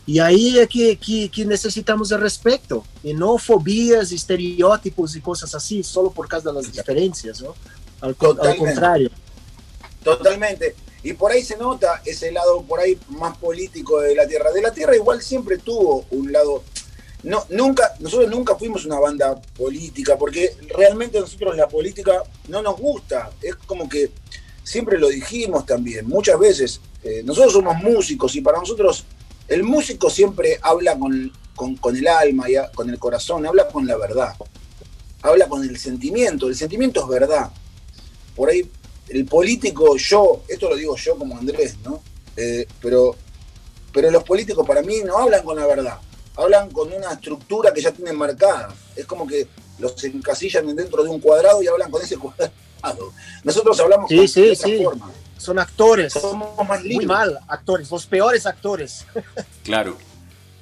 [0.07, 5.83] Y, ahí es que, que, necesitamos el respeto y no fobías, estereotipos y cosas así,
[5.83, 7.57] solo por causa de las diferencias, ¿no?
[8.01, 9.11] Al, al contrario.
[10.05, 10.77] Totalmente.
[11.03, 14.51] Y por ahí se nota ese lado por ahí más político de la Tierra.
[14.51, 16.63] De la Tierra igual siempre tuvo un lado...
[17.23, 22.77] No, nunca, nosotros nunca fuimos una banda política, porque realmente nosotros la política no nos
[22.79, 23.31] gusta.
[23.43, 24.11] Es como que
[24.63, 26.81] siempre lo dijimos también, muchas veces.
[27.03, 29.05] Eh, nosotros somos músicos y para nosotros
[29.49, 31.33] el músico siempre habla con,
[31.81, 34.35] con el alma y con el corazón, habla con la verdad,
[35.23, 36.49] habla con el sentimiento.
[36.49, 37.51] El sentimiento es verdad.
[38.37, 38.71] Por ahí
[39.09, 42.03] el político, yo, esto lo digo yo como Andrés, ¿no?
[42.37, 43.17] Eh, pero,
[43.93, 45.99] pero los políticos para mí no hablan con la verdad,
[46.37, 48.75] hablan con una estructura que ya tienen marcada.
[48.95, 53.13] Es como que los encasillan dentro de un cuadrado y hablan con ese cuadrado.
[53.45, 54.83] Nosotros hablamos sí, sí, sí.
[54.83, 55.11] forma.
[55.37, 56.13] Son actores.
[56.13, 59.07] Somos más Muy mal, actores, los peores actores.
[59.65, 59.97] claro.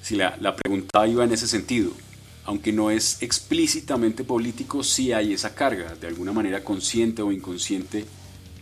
[0.03, 1.91] Si la, la pregunta iba en ese sentido
[2.47, 8.07] aunque no es explícitamente político, sí hay esa carga, de alguna manera consciente o inconsciente,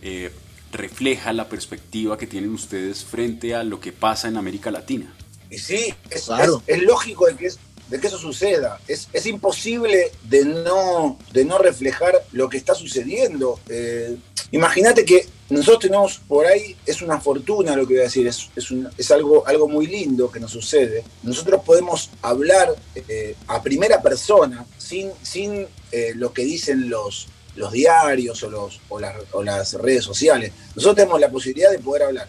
[0.01, 0.31] eh,
[0.71, 5.13] refleja la perspectiva que tienen ustedes frente a lo que pasa en América Latina.
[5.49, 6.29] Y sí, es,
[6.67, 7.51] es, lógico de que,
[7.89, 8.79] de que eso suceda.
[8.87, 13.59] Es, es, imposible de no, de no reflejar lo que está sucediendo.
[13.69, 14.17] Eh,
[14.51, 18.49] imagínate que nosotros tenemos por ahí, es una fortuna lo que voy a decir, es,
[18.55, 21.03] es, es algo, algo muy lindo que nos sucede.
[21.23, 25.67] Nosotros podemos hablar eh, a primera persona sin, sin
[26.15, 30.51] lo que dicen los, los diarios o, los, o, las, redes sociales.
[30.75, 32.27] Nosotros tenemos la posibilidad de poder hablar.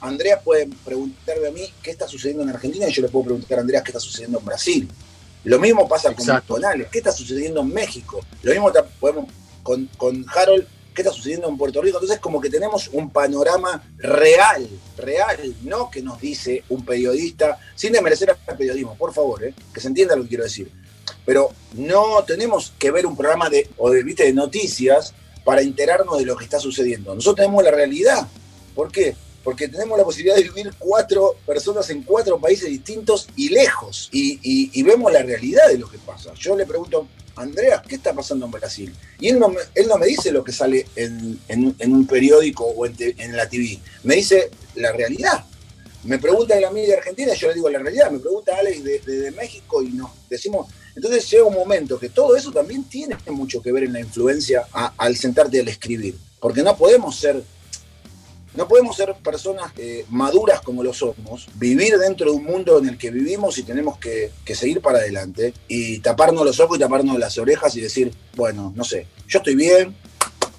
[0.00, 3.58] Andrea puede preguntarme a mí qué está sucediendo en Argentina y yo le puedo preguntar
[3.58, 4.88] a Andrea qué está sucediendo en Brasil.
[5.44, 8.20] Lo mismo pasa con los tonales, qué está sucediendo en México.
[8.42, 9.26] Lo mismo podemos
[9.62, 11.98] con, con Harold, qué está sucediendo en Puerto Rico.
[11.98, 17.92] Entonces como que tenemos un panorama real, real, no que nos dice un periodista, sin
[17.92, 19.54] desmerecer al periodismo, por favor, ¿eh?
[19.72, 20.70] que se entienda lo que quiero decir
[21.24, 25.14] pero no tenemos que ver un programa de, o de, de noticias
[25.48, 27.14] para enterarnos de lo que está sucediendo.
[27.14, 28.28] Nosotros tenemos la realidad.
[28.74, 29.16] ¿Por qué?
[29.42, 34.10] Porque tenemos la posibilidad de vivir cuatro personas en cuatro países distintos y lejos.
[34.12, 36.34] Y, vemos la realidad de lo que pasa.
[36.34, 38.94] Yo le pregunto, Andrea, ¿qué está pasando en Brasil?
[39.18, 42.84] Y él no me, él no me dice lo que sale en, un periódico o
[42.84, 43.78] en, la TV.
[44.02, 45.46] Me dice la realidad.
[46.04, 48.10] Me pregunta a la mí de Argentina, yo le digo la realidad.
[48.10, 50.66] Me pregunta Alex de, de México y nos decimos
[50.98, 54.66] entonces llega un momento que todo eso también tiene mucho que ver en la influencia
[54.72, 57.40] al sentarte al escribir, porque no podemos ser
[58.56, 62.88] no podemos ser personas eh, maduras como lo somos, vivir dentro de un mundo en
[62.88, 67.16] el que vivimos y tenemos que, seguir para adelante y taparnos los ojos y taparnos
[67.16, 69.94] las orejas y decir, bueno, no sé, yo estoy bien,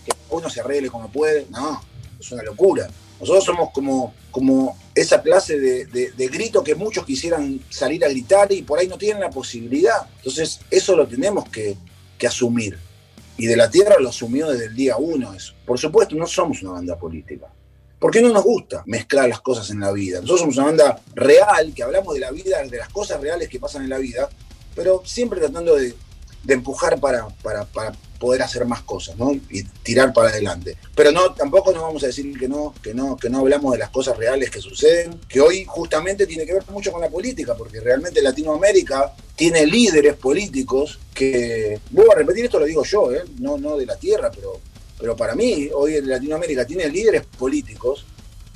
[0.05, 1.47] que uno se arregle como puede.
[1.49, 1.83] No,
[2.17, 2.87] es una locura.
[3.19, 8.61] Nosotros somos como, como esa clase de, grito que muchos quisieran salir a gritar y
[8.61, 10.07] por ahí no tienen la posibilidad.
[10.17, 11.77] Entonces, eso lo tenemos que,
[12.25, 12.77] asumir.
[13.37, 15.53] y de la Tierra lo asumió desde el día uno eso.
[15.65, 17.47] Por supuesto, no somos una banda política.
[17.97, 20.19] Porque no nos gusta mezclar las cosas en la vida.
[20.21, 23.59] Nosotros somos una banda real, que hablamos de la vida, de las cosas reales que
[23.59, 24.29] pasan en la vida,
[24.75, 25.93] pero siempre tratando de,
[26.47, 27.65] empujar para, para,
[28.19, 29.31] poder hacer más cosas, ¿no?
[29.49, 30.75] Y tirar para adelante.
[30.93, 33.77] Pero no, tampoco nos vamos a decir que no, que no, que no hablamos de
[33.77, 37.55] las cosas reales que suceden, que hoy justamente tiene que ver mucho con la política,
[37.55, 43.23] porque realmente Latinoamérica tiene líderes políticos que, vuelvo a repetir esto lo digo yo, ¿eh?
[43.39, 44.59] no, no de la tierra, pero,
[44.99, 48.05] pero para mí hoy en Latinoamérica tiene líderes políticos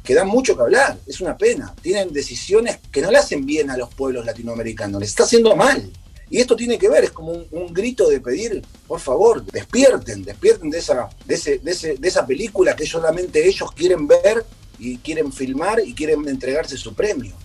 [0.04, 3.70] que dan mucho que hablar, es una pena, tienen decisiones que no le hacen bien
[3.70, 5.90] a los pueblos latinoamericanos, les está haciendo mal.
[6.34, 10.72] Y esto tiene que ver, es como un, grito de pedir, por favor, despierten, despierten
[10.72, 14.44] de esa, de, ese, de, esa película que solamente ellos quieren ver
[14.80, 17.36] y quieren filmar y quieren entregarse su premio.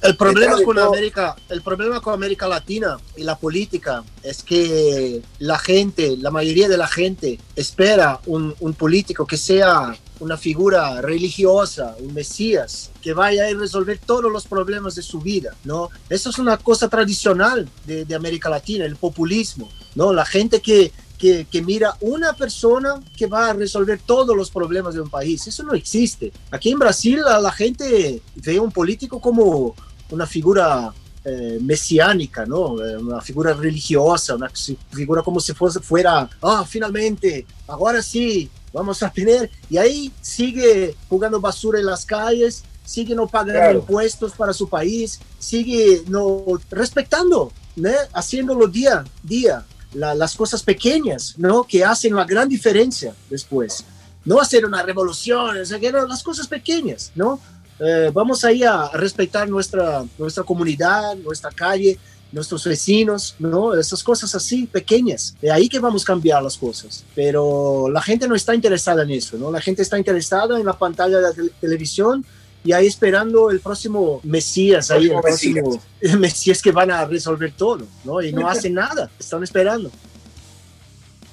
[0.00, 5.58] El problema, con América, el problema con América Latina y la política es que la
[5.58, 11.96] gente, la mayoría de la gente espera un, un político que sea una figura religiosa,
[12.00, 15.90] un Mesías, que vaya a resolver todos los problemas de su vida, ¿no?
[16.08, 20.12] Eso es una cosa tradicional de, de América Latina, el populismo, ¿no?
[20.12, 24.94] La gente que, que, que, mira una persona que va a resolver todos los problemas
[24.94, 25.46] de un país.
[25.46, 26.32] Eso no existe.
[26.50, 29.74] Aquí en Brasil la, la gente ve a un político como
[30.10, 30.92] una figura
[31.24, 32.82] eh, mesiánica, ¿no?
[32.82, 34.50] Eh, una figura religiosa, una
[34.90, 40.94] figura como si fuese, fuera, ah, finalmente, ahora sí, vamos a tener, y ahí sigue
[41.08, 47.52] jugando basura en las calles, sigue no pagando impuestos para su país, sigue no respetando,
[47.76, 47.90] ¿no?
[48.12, 51.64] haciéndolo día a día, las cosas pequeñas, ¿no?
[51.64, 53.84] Que hacen la gran diferencia después.
[54.24, 57.40] No hacer una revolución, o las cosas pequeñas, ¿no?
[57.78, 61.98] Eh, vamos ahí a respetar nuestra, nuestra comunidad, nuestra calle,
[62.32, 63.74] nuestros vecinos, ¿no?
[63.74, 65.34] Esas cosas así pequeñas.
[65.40, 67.04] De ahí que vamos a cambiar las cosas.
[67.14, 69.50] Pero la gente no está interesada en eso, ¿no?
[69.50, 72.24] La gente está interesada en la pantalla de la televisión
[72.64, 75.80] y ahí esperando el próximo Mesías, ahí el próximo
[76.18, 78.20] Mesías que van a resolver todo, ¿no?
[78.20, 79.90] Y no hacen nada, están esperando.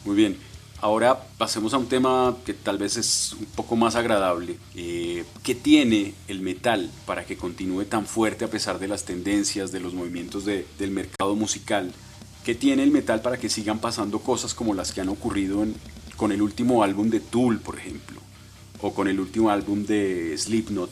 [0.05, 0.54] Muy bien.
[0.85, 4.55] Ahora pasemos a un tema que tal vez es un poco más agradable.
[4.75, 9.71] Eh, ¿Qué tiene el metal para que continúe tan fuerte a pesar de las tendencias,
[9.71, 11.91] de los movimientos del mercado musical?
[12.43, 15.65] ¿Qué tiene el metal para que sigan pasando cosas como las que han ocurrido
[16.17, 18.21] con el último álbum de Tool, por ejemplo?
[18.79, 20.91] O con el último álbum de Slipknot,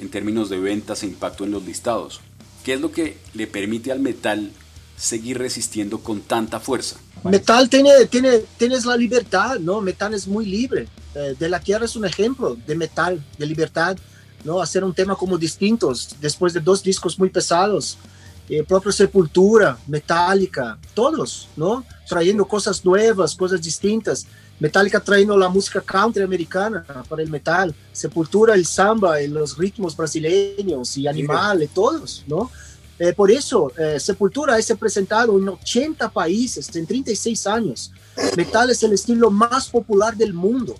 [0.00, 2.22] en términos de ventas e impacto en los listados.
[2.64, 4.50] ¿Qué es lo que le permite al metal
[4.96, 6.96] seguir resistiendo con tanta fuerza?
[7.30, 9.80] Metal tiene, tiene, tienes la libertad, ¿no?
[9.80, 10.88] Metal es muy libre.
[11.14, 13.96] Eh, de la Tierra es un ejemplo de metal, de libertad,
[14.44, 14.60] ¿no?
[14.60, 17.96] Hacer un tema como distintos, después de dos discos muy pesados.
[18.48, 21.84] Eh, propia Sepultura, Metallica, todos, ¿no?
[22.08, 24.26] Trayendo cosas nuevas, cosas distintas.
[24.60, 30.96] Metallica trayendo la música country americana para el metal, Sepultura el samba, los ritmos brasileños
[30.96, 32.50] y animales, todos, ¿no?
[32.98, 37.92] Eh, por eso, eh, Sepultura es presentado en 80 países en 36 años.
[38.36, 40.74] Metal es el estilo más popular del mundo.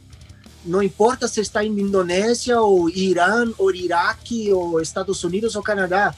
[0.64, 4.18] No importa si está en Indonesia o Irán o Irak
[4.54, 6.14] o Estados Unidos o Canadá.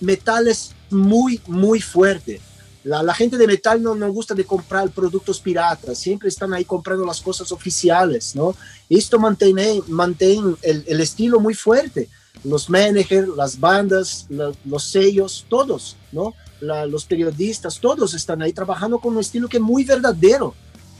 [0.00, 2.40] Metal es muy, muy fuerte.
[2.84, 7.04] La, gente de metal no, no gusta de comprar productos piratas, siempre están ahí comprando
[7.04, 8.56] las cosas oficiales, ¿no?
[8.88, 12.08] Esto mantiene, mantiene el, el estilo muy fuerte
[12.44, 14.26] los managers, las bandas,
[14.64, 16.34] los sellos, todos, ¿no?
[16.60, 20.54] los periodistas, todos están ahí trabajando con un estilo que es muy verdadero.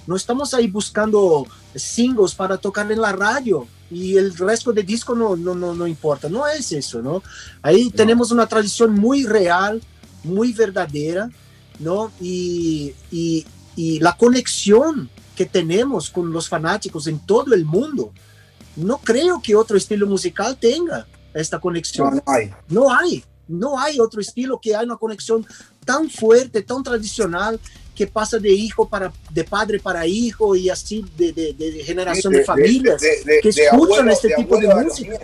[0.06, 5.14] No estamos ahí buscando singles para tocar en la radio y el resto de disco
[5.14, 7.22] no, no, no, no importa, no es eso, ¿no?
[7.60, 9.82] Ahí tenemos una tradición muy real,
[10.24, 11.30] muy verdadera,
[11.78, 12.11] ¿no?
[12.20, 13.46] Y, y,
[13.76, 18.12] y la conexión que tenemos con los fanáticos en todo el mundo,
[18.76, 22.16] no creo que otro estilo musical tenga esta conexión.
[22.16, 22.51] No, hay.
[22.68, 23.24] No hay.
[23.49, 25.45] No hay otro estilo que haya una conexión
[25.85, 27.59] tan fuerte, tan tradicional,
[27.95, 32.45] que pasa de hijo para, de padre para hijo y así de, de, generación de,
[32.45, 33.03] familias
[33.43, 35.18] que escuchan este tipo de música.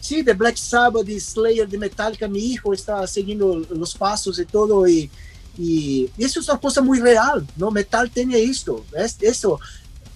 [0.00, 4.44] Sí, de Black Sabbath, de Slayer, de Metallica, mi hijo está siguiendo los pasos y
[4.44, 5.10] todo y,
[5.56, 7.70] y, eso es una cosa muy real, ¿no?
[7.70, 9.58] Metal tiene esto, es, eso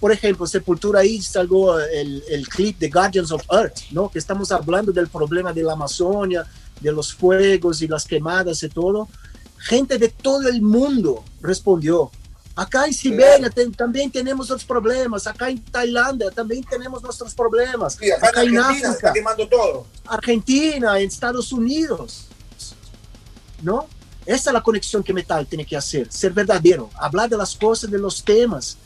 [0.03, 4.09] por ejemplo, Sepultura ahí salgo el, el, clip de Guardians of Earth, ¿no?
[4.11, 6.45] Que estamos hablando del problema de la Amazonia,
[6.81, 9.07] de los fuegos y las quemadas y todo.
[9.59, 12.11] Gente de todo el mundo respondió.
[12.53, 15.25] Acá en Siberia también tenemos otros problemas.
[15.25, 17.95] Acá en Tailandia también tenemos nuestros problemas.
[17.95, 19.87] acá, en Argentina está quemando todo.
[20.05, 22.25] Argentina, en Estados Unidos.
[23.61, 23.87] ¿No?
[24.25, 27.89] Esa es la conexión que Metal tiene que hacer, ser verdadero, hablar de las cosas,
[27.89, 28.77] de los temas,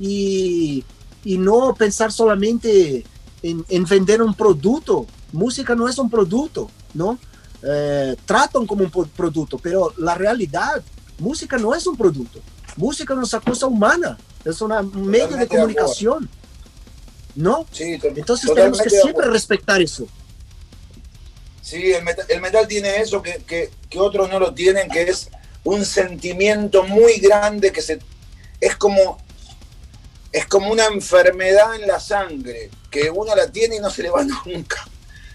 [0.00, 0.82] y,
[1.24, 3.04] y no pensar solamente
[3.42, 5.06] en, en, vender un producto.
[5.32, 7.18] Música no es un producto, ¿no?
[7.62, 10.82] Eh, tratan como un producto, pero la realidad,
[11.18, 12.40] música no es un producto.
[12.76, 14.72] Música es una cosa humana, es un
[15.06, 16.28] medio de comunicación.
[17.36, 17.64] ¿No?
[17.70, 20.08] Sí, Entonces tenemos que siempre respetar eso.
[21.62, 25.02] Sí, el metal, el metal tiene eso que, que, que, otros no lo tienen, que
[25.02, 25.30] es
[25.62, 28.00] un sentimiento muy grande que se
[28.60, 29.18] es como
[30.32, 34.10] es como una enfermedad en la sangre, que uno la tiene y no se le
[34.10, 34.86] va nunca.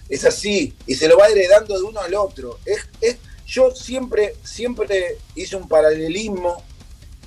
[0.07, 2.59] Es así, y se lo va heredando de uno al otro.
[2.65, 6.63] Es, es, yo siempre, siempre hice un paralelismo,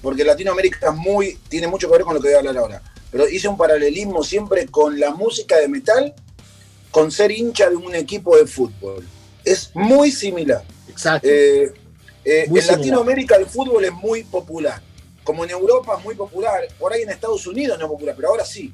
[0.00, 2.82] porque Latinoamérica es muy, tiene mucho que ver con lo que voy a hablar ahora,
[3.10, 6.14] pero hice un paralelismo siempre con la música de metal,
[6.90, 9.06] con ser hincha de un equipo de fútbol.
[9.44, 10.62] Es muy similar.
[10.88, 11.28] Exacto.
[11.28, 11.72] Eh,
[12.24, 12.78] eh, en similar.
[12.78, 14.80] Latinoamérica el fútbol es muy popular
[15.28, 18.30] como en Europa es muy popular, por ahí en Estados Unidos no es popular, pero
[18.30, 18.72] ahora sí.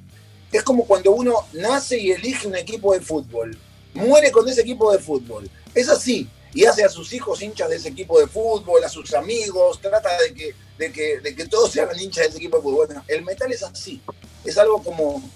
[0.52, 3.59] Es como cuando uno nace y elige un equipo de fútbol,
[3.92, 5.50] muere con ese equipo de fútbol.
[5.74, 6.28] Es así.
[6.52, 10.16] Y hace a sus hijos hinchas de ese equipo de fútbol, a sus amigos, trata
[10.22, 12.86] de que, de que, de que todos sean hinchas de ese equipo de fútbol.
[12.86, 14.00] Bueno, el metal es así.
[14.44, 15.28] Es algo como,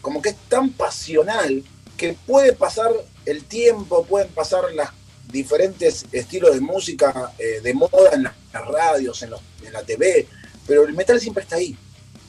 [0.00, 1.62] como que es tan pasional
[1.96, 2.90] que puede pasar
[3.26, 4.88] el tiempo, pueden pasar los
[5.30, 8.34] diferentes estilos de música eh, de moda en las
[8.66, 10.26] radios, en, los, en la TV,
[10.66, 11.76] pero el metal siempre está ahí.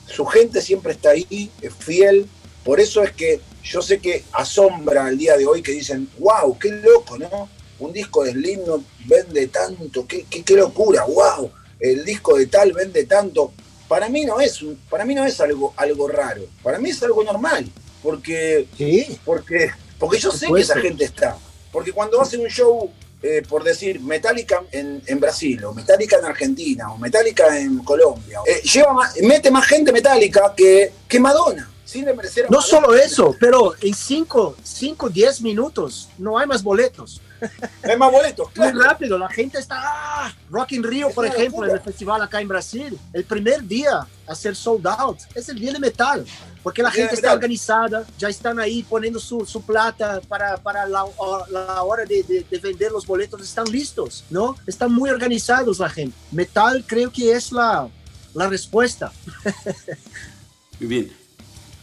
[0.06, 2.26] Su gente siempre está ahí, es fiel.
[2.64, 6.56] Por eso es que yo sé que asombra al día de hoy que dicen, wow,
[6.58, 7.48] qué loco, ¿no?
[7.78, 12.46] Un disco de Slim no vende tanto, qué, qué, qué locura, wow, el disco de
[12.46, 13.52] tal vende tanto.
[13.88, 17.22] Para mí no es, para mí no es algo, algo raro, para mí es algo
[17.22, 17.70] normal,
[18.02, 19.18] porque, ¿Sí?
[19.24, 21.36] porque, porque yo sé que esa gente está.
[21.70, 22.90] Porque cuando hace un show
[23.26, 28.40] eh, por decir, Metallica en, en, Brasil, o Metallica en Argentina, o Metallica en Colombia,
[28.46, 31.68] eh, lleva más, mete más gente Metallica que, que Madonna.
[31.86, 37.22] Sin merecer no solo eso, pero en 5, 5, 10 minutos no hay más boletos.
[37.40, 37.48] No
[37.90, 38.74] hay más boletos, claro.
[38.74, 39.76] Muy rápido, la gente está.
[39.78, 40.34] ¡ah!
[40.50, 44.04] Rock in Rio, es por ejemplo, en el festival acá en Brasil, el primer día
[44.26, 46.26] a ser sold out es el día de metal.
[46.64, 51.04] Porque la gente está organizada, ya están ahí poniendo su, su plata para, para la,
[51.48, 54.56] la hora de, de, de, vender los boletos, están listos, ¿no?
[54.66, 56.16] Están muy organizados la gente.
[56.32, 57.88] Metal creo que es la,
[58.34, 59.12] la respuesta.
[60.80, 61.25] Muy bien.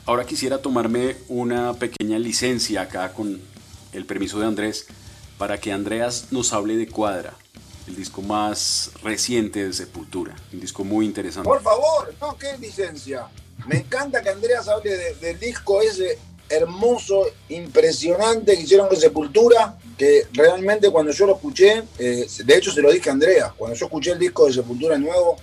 [0.05, 3.39] Ahora quisiera tomarme una pequeña licencia acá con
[3.93, 4.85] el permiso de Andrés
[5.37, 7.35] para que Andreas nos hable de Cuadra,
[7.87, 11.47] el disco más reciente de Sepultura, un disco muy interesante.
[11.47, 13.27] Por favor, no, qué licencia.
[13.65, 19.77] Me encanta que Andreas hable de, del disco ese hermoso, impresionante que hicieron con Sepultura,
[19.97, 23.77] que realmente cuando yo lo escuché, eh, de hecho se lo dije a Andreas, cuando
[23.77, 25.37] yo escuché el disco de Sepultura nuevo,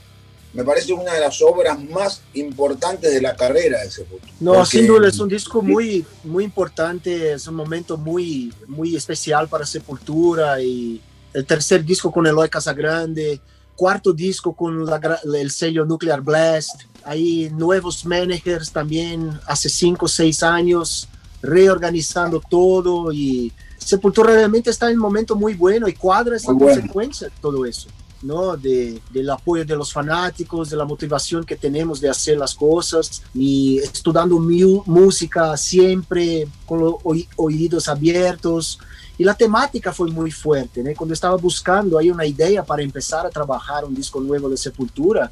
[0.53, 4.33] me parece una de las obras más importantes de la carrera de Sepultura.
[4.41, 8.97] No, Porque, sin duda es un disco muy, muy importante, es un momento muy, muy
[8.97, 11.01] especial para Sepultura y
[11.33, 13.41] el tercer disco con Eloy Casagrande,
[13.77, 20.09] cuarto disco con la, el sello Nuclear Blast, hay nuevos managers también hace cinco o
[20.09, 21.09] seis años
[21.43, 26.65] reorganizando todo y Sepultura realmente está en un momento muy bueno y cuadra esa Muy
[26.65, 26.81] bueno.
[26.81, 27.89] consecuencia de todo eso.
[28.23, 28.57] ¿No?
[28.57, 33.23] De, del apoyo de los fanáticos, de la motivación que tenemos de hacer las cosas
[33.35, 36.95] y estudiando música siempre con los
[37.37, 38.79] oídos abiertos.
[39.19, 40.83] Y la temática fue muy fuerte.
[40.97, 45.31] Cuando estaba buscando ahí una idea para empezar a trabajar un disco nuevo de Sepultura,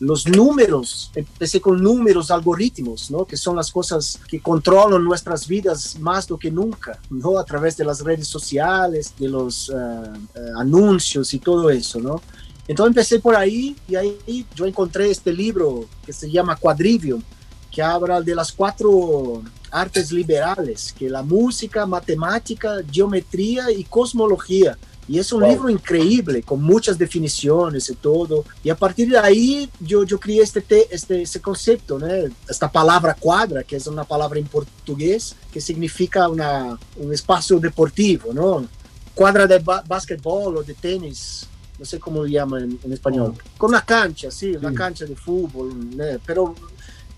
[0.00, 3.24] los números, empecé con números, algoritmos, ¿no?
[3.24, 7.38] que son las cosas que controlan nuestras vidas más do que nunca, ¿no?
[7.38, 11.98] a través de las redes sociales, de los uh, uh, anuncios y todo eso.
[11.98, 12.22] ¿no?
[12.68, 17.22] Entonces empecé por ahí y ahí yo encontré este libro que se llama Quadrivium,
[17.70, 24.78] que habla de las cuatro artes liberales, que la música, matemática, geometría y cosmología.
[25.08, 25.50] Y es un wow.
[25.50, 28.44] libro increíble, con muchas definiciones y todo.
[28.62, 32.06] Y a partir de ahí yo, yo creé este, este, este concepto, ¿no?
[32.48, 38.34] esta palabra cuadra, que es una palabra en portugués que significa una, un espacio deportivo,
[38.34, 38.66] ¿no?
[39.14, 41.48] Cuadra de básquetbol o de tenis,
[41.78, 43.34] no sé cómo lo llaman en, en español.
[43.34, 43.58] Oh.
[43.58, 44.76] Con una cancha, sí, una sí.
[44.76, 46.04] cancha de fútbol, ¿no?
[46.26, 46.54] pero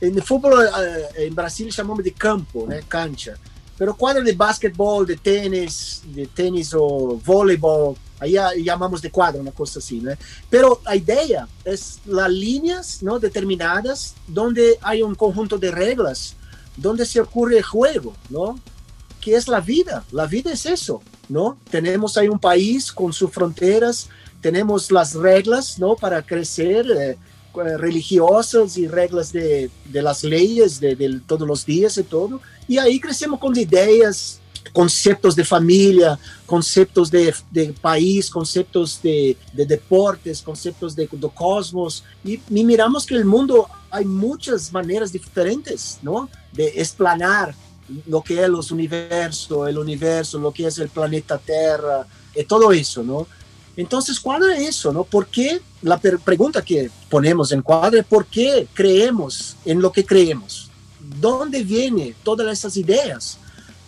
[0.01, 2.77] en el fútbol eh, en Brasil llamamos de campo, ¿no?
[2.89, 3.35] cancha.
[3.81, 9.53] Pero cuadra de básquetbol, de tenis, de tenis o voleibol, ahí llamamos de cuadra, una
[9.53, 10.13] cosa así, ¿no?
[10.51, 13.19] Pero la idea es las líneas ¿no?
[13.19, 16.37] determinadas donde hay un conjunto de reglas,
[16.77, 18.61] donde se ocurre el juego, ¿no?
[19.19, 21.01] Que es la vida, la vida es eso,
[21.31, 21.57] ¿no?
[21.71, 24.11] Tenemos ahí un país con sus fronteras,
[24.43, 25.97] tenemos las reglas, ¿no?
[25.97, 27.17] Para crecer, eh,
[27.55, 32.41] religiosas y reglas de, de las leyes de, todos los días y todo.
[32.69, 34.41] Y ahí crecemos con ideas,
[34.73, 37.35] conceptos de familia, conceptos de,
[37.81, 42.05] país, conceptos de, de, deportes, conceptos de, cosmos.
[42.25, 46.29] Y, miramos que el mundo hay muchas maneras diferentes, ¿no?
[46.53, 47.55] De explanar
[48.07, 52.71] lo que es los universos, el universo, lo que es el planeta Tierra, y todo
[52.73, 53.27] eso, ¿no?
[53.77, 55.05] Entonces, cuadra eso, ¿no?
[55.05, 55.61] ¿Por qué?
[55.83, 60.71] La pregunta que ponemos en cuadra es ¿por qué creemos en lo que creemos?
[61.21, 63.39] ¿Dónde vienen todas esas ideas?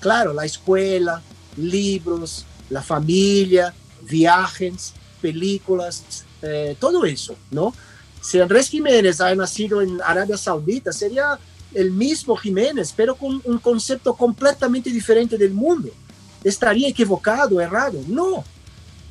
[0.01, 1.23] Claro, la escuela,
[1.57, 7.75] libros, la familia, viajes, películas, eh, todo eso, ¿no?
[8.21, 11.39] Si Andrés Jiménez ha nacido en Arabia Saudita, sería
[11.75, 15.91] el mismo Jiménez, pero con un concepto completamente diferente del mundo.
[16.45, 18.01] ¿Estaría equivocado, errado?
[18.09, 18.45] No,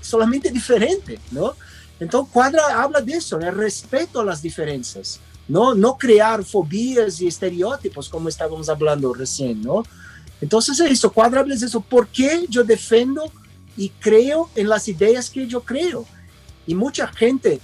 [0.02, 1.54] solamente diferente, ¿no?
[2.00, 5.76] Entonces, Cuadra habla de eso, el respeto a las diferencias, ¿no?
[5.76, 9.84] No crear fobías y estereotipos como estábamos hablando recién, ¿no?
[10.42, 13.32] Entonces, eso, Cuadra habla de eso, ¿por qué yo defiendo
[13.78, 16.06] y creo en las ideas que yo creo?
[16.66, 17.62] Y mucha gente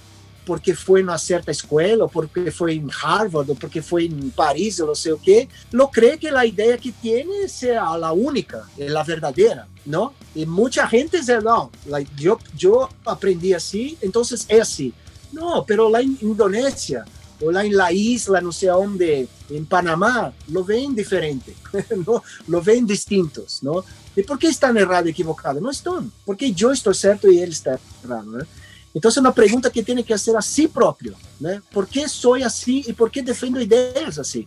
[0.48, 4.80] porque foi numa certa escola, ou porque foi em Harvard, ou porque foi em Paris,
[4.80, 8.66] ou não sei o quê, não crê que a ideia que tem seja a única,
[8.96, 10.10] a verdadeira, não?
[10.34, 11.70] E muita gente diz, não,
[12.18, 14.90] eu, eu aprendi assim, então é assim.
[15.30, 17.04] Não, pero lá em Indonésia,
[17.42, 21.54] ou lá em La Isla, não sei onde, em Panamá, lo ven diferente,
[22.48, 23.84] lo ven distintos, não?
[24.16, 25.60] E por que estão errados, equivocados?
[25.60, 28.46] Não estão, porque eu estou certo e ele está errado, né?
[28.94, 31.62] Então, é uma pergunta que tem que fazer a si próprio, né?
[31.70, 34.46] Por que sou assim e por que defendo ideias assim?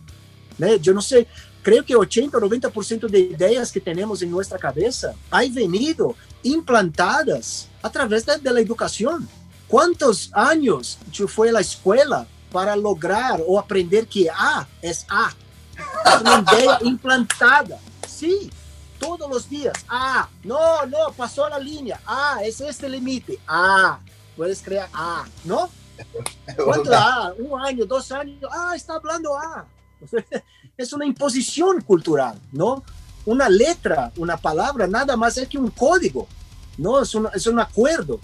[0.58, 0.78] Né?
[0.84, 1.26] Eu não sei,
[1.62, 7.68] creio que 80 ou 90% de ideias que temos em nossa cabeça han venido implantadas
[7.82, 9.26] através da, da educação.
[9.68, 15.32] Quantos anos eu fui à escola para lograr ou aprender que A é A?
[16.20, 17.78] Uma ideia implantada.
[18.06, 18.50] Sim,
[18.98, 19.72] todos os dias.
[19.88, 21.98] Ah, não, não, passou a linha.
[22.06, 23.40] Ah, é este limite.
[23.48, 23.98] Ah,
[24.36, 25.70] puedes crear A, ¿no?
[26.64, 27.34] ¿Cuánto A?
[27.38, 28.38] Un año, dos años.
[28.50, 29.66] Ah, está hablando A.
[30.76, 32.82] Es una imposición cultural, ¿no?
[33.26, 36.26] Una letra, una palabra, nada más es que un código,
[36.78, 37.02] ¿no?
[37.02, 38.18] Es un, es un acuerdo,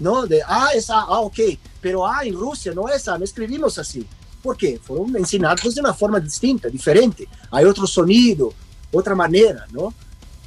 [0.00, 0.26] ¿no?
[0.26, 1.38] De A es A, ah, ok,
[1.80, 4.04] pero A en Rusia no es A, no escribimos así.
[4.42, 4.78] ¿Por qué?
[4.82, 7.28] Fueron enseñados de una forma distinta, diferente.
[7.50, 8.52] Hay otro sonido,
[8.92, 9.94] otra manera, ¿no?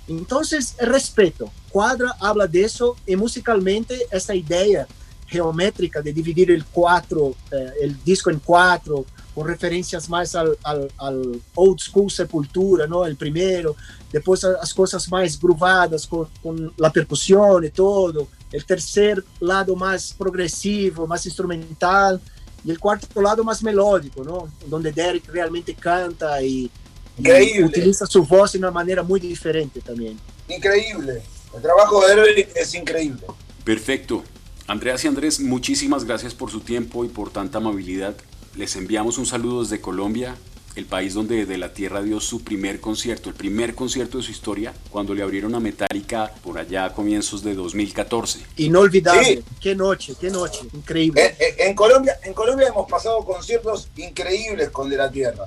[0.08, 1.50] Entonces, respeto.
[1.72, 4.88] Quadra habla de eso y musicalmente esa idea
[5.28, 10.92] geométrica de dividir el cuatro, eh, el disco en cuatro, con referencias más al, al,
[10.98, 13.06] al, old school Sepultura, ¿no?
[13.06, 13.78] El primero,
[14.12, 20.14] después las cosas más gruvadas con, con, la percusión y todo, el tercer lado más
[20.18, 22.20] progresivo, más instrumental,
[22.66, 24.50] y el cuarto lado más melódico, ¿no?
[24.68, 26.70] Donde Derek realmente canta y,
[27.18, 30.20] y utiliza su voz de una manera muy diferente también.
[30.50, 31.24] Increíble.
[31.54, 33.22] El trabajo de Eric es increíble.
[33.64, 34.24] Perfecto.
[34.68, 38.16] Andreas y Andrés, muchísimas gracias por su tiempo y por tanta amabilidad.
[38.56, 40.38] Les enviamos un saludo desde Colombia,
[40.76, 44.32] el país donde De la Tierra dio su primer concierto, el primer concierto de su
[44.32, 48.40] historia, cuando le abrieron a Metallica por allá a comienzos de 2014.
[48.58, 49.26] Inolvidable.
[49.26, 49.44] Sí.
[49.60, 50.62] Qué noche, qué noche.
[50.72, 51.36] Increíble.
[51.38, 55.44] En, en, en, Colombia, en Colombia hemos pasado conciertos increíbles con De la Tierra.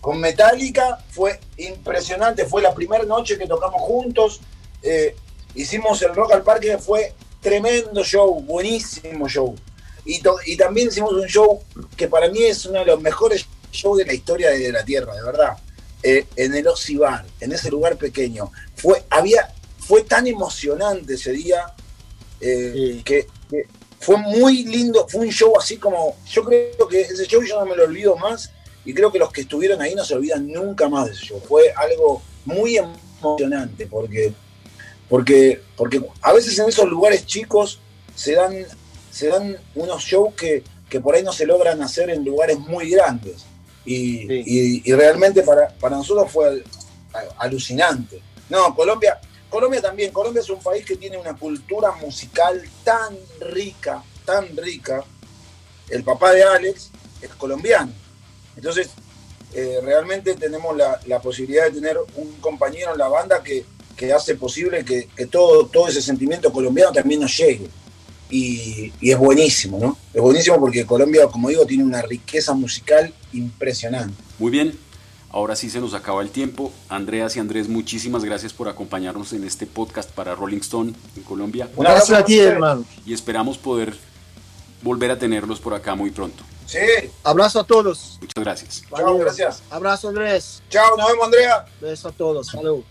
[0.00, 4.40] Con Metallica fue impresionante, fue la primera noche que tocamos juntos.
[4.82, 5.16] Eh,
[5.54, 9.54] hicimos el Rock al Parque, fue tremendo show, buenísimo show.
[10.04, 11.62] Y, y, también hicimos un show
[11.96, 15.14] que para mí es uno de los mejores shows de la historia de la Tierra,
[15.14, 15.56] de verdad.
[16.02, 18.52] Eh, en el Ocibar, en ese lugar pequeño.
[18.76, 21.72] Fue, había, fue tan emocionante ese día
[22.40, 23.02] eh, sí.
[23.02, 23.66] que, que,
[24.00, 25.08] fue muy lindo.
[25.08, 26.16] Fue un show así como.
[26.30, 28.50] Yo creo que ese show yo no me lo olvido más.
[28.84, 31.40] Y creo que los que estuvieron ahí no se olvidan nunca más de ese show.
[31.40, 34.34] Fue algo muy emocionante porque
[35.08, 37.80] porque, porque a veces en esos lugares chicos
[38.14, 38.54] se dan,
[39.10, 42.90] se dan unos shows que, que por ahí no se logran hacer en lugares muy
[42.90, 43.44] grandes.
[43.84, 44.42] Y, sí.
[44.46, 46.64] y, y realmente para, para, nosotros fue
[47.38, 48.22] alucinante.
[48.48, 50.12] No, Colombia, Colombia también.
[50.12, 55.04] Colombia es un país que tiene una cultura musical tan rica, tan rica.
[55.88, 56.90] El papá de Alex
[57.20, 57.92] es colombiano.
[58.56, 58.90] Entonces,
[59.52, 63.64] eh, realmente tenemos la, la, posibilidad de tener un compañero en la banda que,
[63.96, 67.68] que hace posible que, que, todo, todo ese sentimiento colombiano también nos llegue.
[68.30, 69.96] Y, y, es buenísimo, ¿no?
[70.12, 74.14] Es buenísimo porque Colombia, como digo, tiene una riqueza musical impresionante.
[74.38, 74.76] Muy bien,
[75.30, 76.72] ahora sí se nos acaba el tiempo.
[76.88, 81.68] Andreas y Andrés, muchísimas gracias por acompañarnos en este podcast para Rolling Stone en Colombia.
[81.76, 82.84] Un abrazo a ti, hermano.
[83.04, 83.94] Y esperamos poder
[84.82, 86.42] volver a tenerlos por acá muy pronto.
[86.66, 86.78] Sí.
[87.22, 88.18] Abrazo a todos.
[88.20, 88.84] Muchas gracias.
[88.94, 89.62] Chao, gracias.
[89.70, 90.62] Abrazo Andrés.
[90.70, 91.66] Chao, nos vemos Andrea.
[91.80, 92.48] Beso a todos.
[92.48, 92.82] Salud.